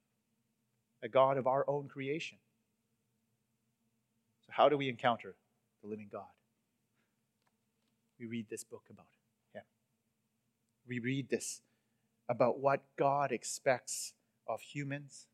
a 1.03 1.09
God 1.09 1.39
of 1.39 1.47
our 1.47 1.65
own 1.69 1.89
creation. 1.89 2.39
So, 4.47 4.53
how 4.53 4.69
do 4.69 4.77
we 4.77 4.89
encounter 4.89 5.35
the 5.83 5.89
living 5.89 6.09
God? 6.11 6.31
We 8.21 8.27
read 8.27 8.47
this 8.51 8.63
book 8.63 8.85
about 8.91 9.07
Him. 9.55 9.63
We 10.87 10.99
read 10.99 11.31
this 11.31 11.63
about 12.29 12.61
what 12.61 12.83
God 12.97 13.33
expects 13.33 14.15
of 14.47 14.61
humans 14.61 15.27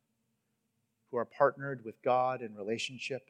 who 1.11 1.17
are 1.17 1.25
partnered 1.25 1.85
with 1.85 2.03
God 2.03 2.43
in 2.43 2.55
relationship 2.55 3.29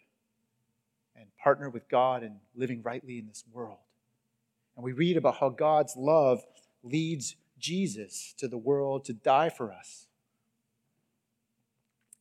and 1.19 1.29
partner 1.43 1.69
with 1.69 1.89
God 1.89 2.23
in 2.23 2.37
living 2.55 2.83
rightly 2.83 3.19
in 3.19 3.27
this 3.27 3.45
world. 3.53 3.79
And 4.77 4.85
we 4.85 4.93
read 4.93 5.17
about 5.17 5.39
how 5.39 5.49
God's 5.49 5.97
love 5.97 6.45
leads 6.83 7.37
Jesus 7.59 8.35
to 8.39 8.47
the 8.47 8.59
world 8.59 9.05
to 9.07 9.13
die 9.13 9.49
for 9.49 9.73
us. 9.73 10.07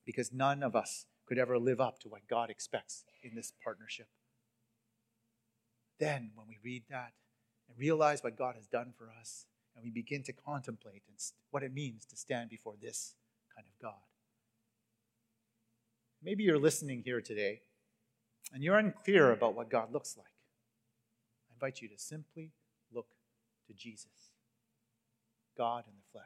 Because 0.05 0.33
none 0.33 0.63
of 0.63 0.75
us 0.75 1.05
could 1.25 1.37
ever 1.37 1.59
live 1.59 1.79
up 1.79 1.99
to 1.99 2.09
what 2.09 2.27
God 2.27 2.49
expects 2.49 3.03
in 3.21 3.35
this 3.35 3.53
partnership. 3.63 4.07
Then, 5.99 6.31
when 6.35 6.47
we 6.47 6.57
read 6.63 6.83
that 6.89 7.13
and 7.67 7.77
realize 7.77 8.23
what 8.23 8.37
God 8.37 8.55
has 8.55 8.67
done 8.67 8.93
for 8.97 9.09
us, 9.19 9.45
and 9.75 9.83
we 9.83 9.91
begin 9.91 10.23
to 10.23 10.33
contemplate 10.33 11.03
what 11.51 11.61
it 11.61 11.73
means 11.73 12.05
to 12.05 12.15
stand 12.15 12.49
before 12.49 12.73
this 12.81 13.13
kind 13.55 13.67
of 13.67 13.79
God. 13.81 14.01
Maybe 16.23 16.43
you're 16.43 16.57
listening 16.57 17.03
here 17.03 17.21
today 17.21 17.61
and 18.53 18.63
you're 18.63 18.77
unclear 18.77 19.31
about 19.31 19.55
what 19.55 19.69
God 19.69 19.91
looks 19.91 20.15
like. 20.17 20.27
I 21.49 21.53
invite 21.53 21.81
you 21.81 21.87
to 21.89 21.97
simply 21.97 22.51
look 22.93 23.07
to 23.67 23.73
Jesus, 23.73 24.31
God 25.57 25.83
in 25.87 25.93
the 25.95 26.11
flesh. 26.11 26.25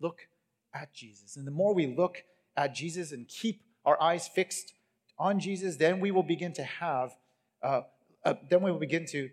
Look 0.00 0.28
at 0.74 0.92
Jesus. 0.92 1.36
And 1.36 1.46
the 1.46 1.50
more 1.50 1.74
we 1.74 1.86
look 1.86 2.22
at 2.56 2.74
Jesus 2.74 3.12
and 3.12 3.28
keep 3.28 3.62
our 3.84 4.00
eyes 4.02 4.28
fixed 4.28 4.74
on 5.18 5.40
Jesus, 5.40 5.76
then 5.76 6.00
we 6.00 6.10
will 6.10 6.22
begin 6.22 6.52
to 6.54 6.64
have, 6.64 7.16
uh, 7.62 7.82
uh, 8.24 8.34
then 8.48 8.62
we 8.62 8.70
will 8.70 8.78
begin 8.78 9.06
to 9.06 9.30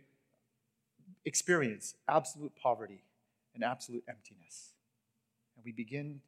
experience 1.25 1.95
absolute 2.07 2.53
poverty 2.55 3.03
and 3.53 3.63
absolute 3.63 4.03
emptiness. 4.07 4.73
And 5.55 5.65
we 5.65 5.71
begin, 5.71 6.21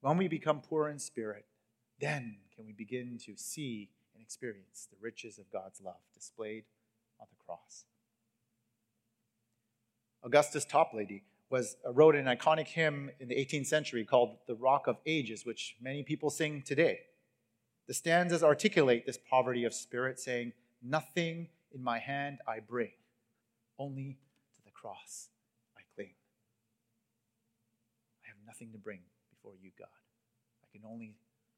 when 0.00 0.16
we 0.16 0.28
become 0.28 0.60
poor 0.60 0.88
in 0.88 0.98
spirit, 0.98 1.44
then 2.00 2.36
can 2.54 2.66
we 2.66 2.72
begin 2.72 3.18
to 3.26 3.36
see 3.36 3.90
and 4.20 4.26
experience 4.26 4.86
the 4.90 4.98
riches 5.00 5.38
of 5.38 5.50
God's 5.50 5.80
love 5.80 6.02
displayed 6.12 6.64
on 7.18 7.26
the 7.30 7.44
cross. 7.44 7.86
Augustus 10.22 10.66
Toplady 10.66 11.22
was 11.48 11.76
uh, 11.86 11.92
wrote 11.92 12.14
an 12.14 12.26
iconic 12.26 12.68
hymn 12.68 13.10
in 13.18 13.28
the 13.28 13.34
18th 13.34 13.66
century 13.66 14.04
called 14.04 14.36
"The 14.46 14.54
Rock 14.54 14.86
of 14.86 14.98
Ages," 15.06 15.46
which 15.46 15.76
many 15.80 16.02
people 16.02 16.28
sing 16.28 16.62
today. 16.62 17.00
The 17.88 17.94
stanzas 17.94 18.42
articulate 18.42 19.06
this 19.06 19.18
poverty 19.18 19.64
of 19.64 19.72
spirit, 19.72 20.20
saying, 20.20 20.52
Nothing 20.82 21.48
in 21.72 21.82
my 21.82 21.98
hand 21.98 22.38
I 22.46 22.60
bring, 22.60 22.92
only 23.78 24.18
to 24.56 24.64
the 24.64 24.70
cross 24.70 25.30
I 25.76 25.80
cling. 25.94 26.12
I 28.22 28.28
have 28.28 28.36
nothing 28.46 28.70
to 28.72 28.78
bring 28.78 29.00
before 29.30 29.54
you, 29.60 29.70
God. 29.78 29.88
I 30.62 30.68
can 30.70 30.86
only 30.86 31.16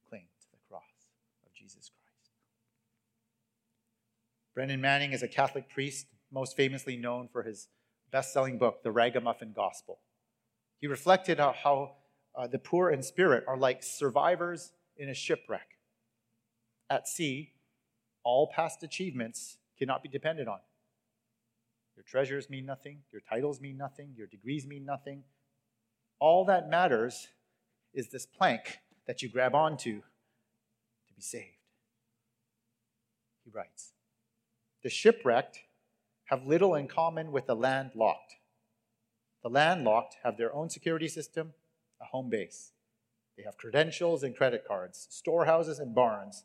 cling 0.09 0.27
to 0.41 0.47
the 0.53 0.59
cross 0.69 1.11
of 1.45 1.53
Jesus 1.53 1.91
Christ. 1.91 2.02
Brennan 4.55 4.81
Manning 4.83 5.13
is 5.13 5.23
a 5.23 5.29
Catholic 5.29 5.69
priest, 5.69 6.07
most 6.31 6.57
famously 6.57 6.97
known 6.97 7.29
for 7.33 7.43
his 7.43 7.69
best 8.11 8.33
selling 8.33 8.59
book, 8.59 8.83
The 8.83 8.93
Ragamuffin 8.93 9.53
Gospel. 9.55 10.01
He 10.79 10.87
reflected 10.87 11.41
on 11.41 11.55
how 11.55 11.93
uh, 12.35 12.47
the 12.47 12.59
poor 12.59 12.91
in 12.91 13.03
spirit 13.03 13.45
are 13.47 13.57
like 13.57 13.83
survivors 13.83 14.73
in 14.97 15.09
a 15.09 15.15
shipwreck. 15.15 15.79
At 16.91 17.09
sea, 17.09 17.53
all 18.25 18.51
past 18.55 18.83
achievements 18.83 19.57
cannot 19.79 20.03
be 20.03 20.09
depended 20.09 20.49
on. 20.49 20.59
Your 21.97 22.05
treasures 22.05 22.51
mean 22.51 22.67
nothing, 22.67 22.99
your 23.11 23.23
titles 23.23 23.61
mean 23.61 23.79
nothing, 23.79 24.13
your 24.17 24.27
degrees 24.27 24.67
mean 24.67 24.85
nothing. 24.85 25.25
All 26.19 26.45
that 26.47 26.69
matters 26.69 27.29
is 27.95 28.09
this 28.09 28.27
plank 28.27 28.79
that 29.07 29.23
you 29.23 29.29
grab 29.29 29.55
onto 29.55 30.01
to 30.01 31.15
be 31.15 31.23
saved. 31.23 31.57
He 33.45 33.51
writes 33.51 33.93
The 34.83 34.91
shipwrecked 34.91 35.61
have 36.25 36.47
little 36.47 36.75
in 36.75 36.89
common 36.89 37.31
with 37.31 37.47
the 37.47 37.55
landlocked. 37.55 38.37
The 39.43 39.51
landlocked 39.51 40.17
have 40.25 40.37
their 40.37 40.55
own 40.55 40.71
security 40.71 41.09
system, 41.09 41.53
a 42.01 42.05
home 42.07 42.31
base. 42.31 42.73
They 43.37 43.43
have 43.45 43.57
credentials 43.57 44.23
and 44.23 44.37
credit 44.37 44.65
cards, 44.67 45.07
storehouses 45.11 45.79
and 45.79 45.95
barns. 45.95 46.45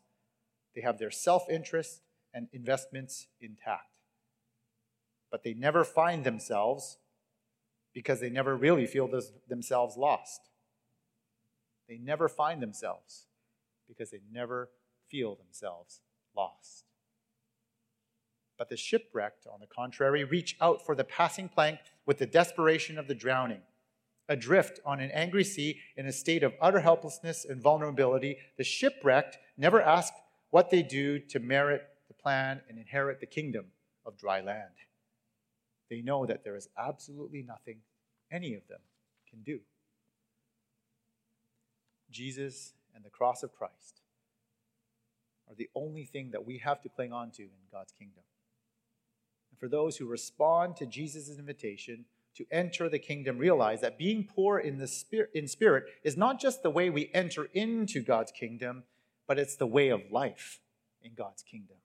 They 0.76 0.82
have 0.82 1.00
their 1.00 1.12
self 1.12 1.50
interest 1.50 2.02
and 2.34 2.48
investments 2.54 3.28
intact. 3.42 3.98
But 5.32 5.44
they 5.44 5.54
never 5.54 5.84
find 5.84 6.24
themselves 6.24 6.98
because 7.94 8.20
they 8.20 8.30
never 8.30 8.56
really 8.56 8.86
feel 8.86 9.10
themselves 9.48 9.98
lost. 9.98 10.42
They 11.88 11.98
never 11.98 12.30
find 12.30 12.62
themselves 12.62 13.28
because 13.88 14.12
they 14.12 14.22
never 14.32 14.70
feel 15.10 15.36
themselves 15.36 16.02
lost. 16.36 16.87
But 18.58 18.70
the 18.70 18.78
shipwrecked, 18.78 19.46
on 19.46 19.60
the 19.60 19.68
contrary, 19.68 20.24
reach 20.24 20.56
out 20.60 20.86
for 20.86 20.96
the 20.96 21.04
passing 21.04 21.48
plank 21.48 21.80
with 22.06 22.18
the 22.18 22.26
desperation 22.26 22.98
of 22.98 23.08
the 23.08 23.16
drowning. 23.16 23.62
Adrift 24.30 24.80
on 24.86 25.00
an 25.00 25.12
angry 25.12 25.44
sea 25.44 25.80
in 25.96 26.06
a 26.06 26.12
state 26.12 26.44
of 26.44 26.54
utter 26.60 26.80
helplessness 26.80 27.46
and 27.46 27.62
vulnerability, 27.62 28.38
the 28.58 28.64
shipwrecked 28.64 29.38
never 29.58 29.82
ask 29.82 30.14
what 30.50 30.70
they 30.70 30.82
do 30.82 31.20
to 31.20 31.40
merit 31.40 31.84
the 32.08 32.14
plan 32.14 32.62
and 32.68 32.78
inherit 32.78 33.20
the 33.20 33.26
kingdom 33.26 33.66
of 34.06 34.18
dry 34.18 34.42
land. 34.42 34.74
They 35.90 36.02
know 36.02 36.26
that 36.26 36.44
there 36.44 36.56
is 36.56 36.68
absolutely 36.78 37.44
nothing 37.44 37.78
any 38.32 38.54
of 38.56 38.68
them 38.68 38.80
can 39.30 39.44
do. 39.44 39.60
Jesus 42.12 42.74
and 42.96 43.06
the 43.06 43.10
cross 43.10 43.44
of 43.44 43.54
Christ 43.54 44.02
are 45.50 45.56
the 45.56 45.70
only 45.76 46.06
thing 46.06 46.32
that 46.32 46.46
we 46.46 46.58
have 46.58 46.82
to 46.82 46.90
cling 46.90 47.14
on 47.14 47.32
to 47.32 47.44
in 47.44 47.50
God's 47.72 47.94
kingdom. 47.94 48.24
For 49.60 49.68
those 49.68 49.98
who 49.98 50.06
respond 50.06 50.76
to 50.78 50.86
Jesus' 50.86 51.38
invitation 51.38 52.06
to 52.36 52.46
enter 52.52 52.88
the 52.88 53.00
kingdom, 53.00 53.38
realize 53.38 53.82
that 53.82 53.98
being 53.98 54.24
poor 54.24 54.60
in, 54.60 54.78
the 54.78 54.88
spirit, 54.88 55.32
in 55.34 55.48
spirit 55.48 55.86
is 56.04 56.16
not 56.16 56.40
just 56.40 56.62
the 56.62 56.70
way 56.70 56.90
we 56.90 57.10
enter 57.14 57.46
into 57.54 58.02
God's 58.02 58.32
kingdom, 58.32 58.84
but 59.28 59.40
it's 59.40 59.56
the 59.56 59.66
way 59.66 59.90
of 59.90 60.02
life 60.12 60.60
in 61.02 61.14
God's 61.16 61.42
kingdom. 61.42 61.78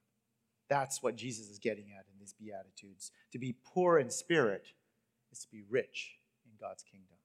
That's 0.68 1.02
what 1.02 1.16
Jesus 1.16 1.48
is 1.48 1.58
getting 1.58 1.86
at 1.98 2.06
in 2.12 2.18
these 2.20 2.34
Beatitudes. 2.34 3.10
To 3.32 3.38
be 3.38 3.56
poor 3.64 3.98
in 3.98 4.10
spirit 4.10 4.68
is 5.30 5.40
to 5.40 5.50
be 5.50 5.62
rich 5.68 6.16
in 6.44 6.52
God's 6.60 6.82
kingdom. 6.82 7.16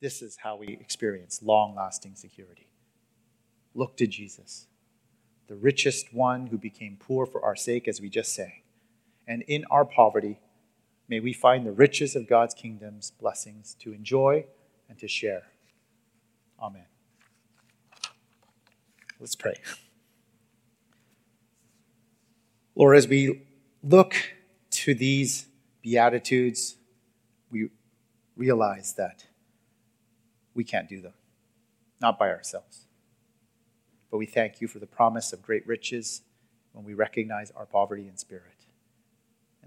This 0.00 0.22
is 0.22 0.38
how 0.42 0.56
we 0.56 0.68
experience 0.80 1.42
long 1.42 1.74
lasting 1.74 2.14
security. 2.14 2.68
Look 3.74 3.96
to 3.98 4.06
Jesus, 4.06 4.66
the 5.46 5.56
richest 5.56 6.14
one 6.14 6.46
who 6.46 6.58
became 6.58 6.96
poor 6.98 7.26
for 7.26 7.44
our 7.44 7.56
sake, 7.56 7.86
as 7.86 8.00
we 8.00 8.08
just 8.08 8.34
sang. 8.34 8.62
And 9.30 9.42
in 9.42 9.64
our 9.70 9.84
poverty, 9.84 10.40
may 11.08 11.20
we 11.20 11.32
find 11.32 11.64
the 11.64 11.70
riches 11.70 12.16
of 12.16 12.28
God's 12.28 12.52
kingdom's 12.52 13.12
blessings 13.12 13.76
to 13.78 13.92
enjoy 13.92 14.44
and 14.88 14.98
to 14.98 15.06
share. 15.06 15.44
Amen. 16.60 16.86
Let's 19.20 19.36
pray. 19.36 19.54
Lord, 22.74 22.96
as 22.96 23.06
we 23.06 23.42
look 23.84 24.16
to 24.70 24.94
these 24.94 25.46
Beatitudes, 25.80 26.74
we 27.52 27.68
realize 28.36 28.94
that 28.94 29.26
we 30.54 30.64
can't 30.64 30.88
do 30.88 31.00
them, 31.00 31.14
not 32.00 32.18
by 32.18 32.30
ourselves. 32.30 32.86
But 34.10 34.18
we 34.18 34.26
thank 34.26 34.60
you 34.60 34.66
for 34.66 34.80
the 34.80 34.88
promise 34.88 35.32
of 35.32 35.40
great 35.40 35.64
riches 35.68 36.22
when 36.72 36.84
we 36.84 36.94
recognize 36.94 37.52
our 37.52 37.64
poverty 37.64 38.08
in 38.08 38.16
spirit. 38.16 38.59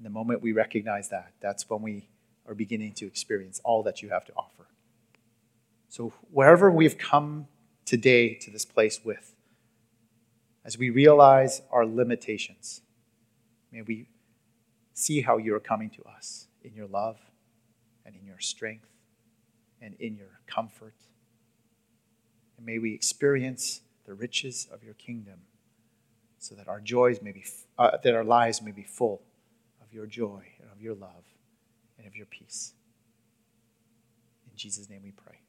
And 0.04 0.12
the 0.14 0.20
moment 0.20 0.42
we 0.42 0.52
recognize 0.52 1.08
that, 1.12 1.32
that's 1.40 1.70
when 1.70 1.82
we 1.82 2.10
are 2.46 2.54
beginning 2.54 2.92
to 2.96 3.06
experience 3.06 3.62
all 3.64 3.84
that 3.84 4.02
you 4.02 4.10
have 4.10 4.26
to 4.26 4.34
offer. 4.36 4.68
So, 5.88 6.12
wherever 6.30 6.70
we've 6.70 6.98
come 6.98 7.48
today 7.86 8.34
to 8.34 8.52
this 8.52 8.66
place 8.66 9.00
with, 9.06 9.34
as 10.66 10.78
we 10.78 10.90
realize 10.90 11.62
our 11.72 11.86
limitations, 11.86 12.82
may 13.72 13.82
we 13.82 14.10
see 14.94 15.22
how 15.22 15.38
you 15.38 15.56
are 15.56 15.62
coming 15.62 15.90
to 15.92 16.04
us 16.04 16.48
in 16.66 16.74
your 16.76 16.88
love 16.88 17.18
and 18.06 18.14
in 18.14 18.26
your 18.26 18.42
strength 18.42 18.90
and 19.82 19.94
in 20.02 20.18
your 20.18 20.42
comfort. 20.48 20.96
And 22.58 22.66
may 22.66 22.78
we 22.78 22.94
experience 22.94 23.80
the 24.06 24.14
riches 24.14 24.68
of 24.70 24.84
your 24.84 24.96
kingdom 24.96 25.44
so 26.40 26.56
that 26.56 26.68
our 26.68 26.82
joys 26.82 27.22
may 27.22 27.32
be 27.32 27.46
uh, 27.78 27.92
that 28.04 28.14
our 28.14 28.26
lives 28.26 28.62
may 28.62 28.72
be 28.72 28.84
full 28.84 29.22
your 29.94 30.08
joy 30.08 30.44
and 30.60 30.72
of 30.72 30.82
your 30.82 30.96
love 30.96 31.24
and 31.98 32.08
of 32.08 32.16
your 32.16 32.26
peace. 32.26 32.74
In 34.52 34.58
Jesus' 34.58 34.90
name 34.90 35.02
we 35.04 35.12
pray. 35.12 35.43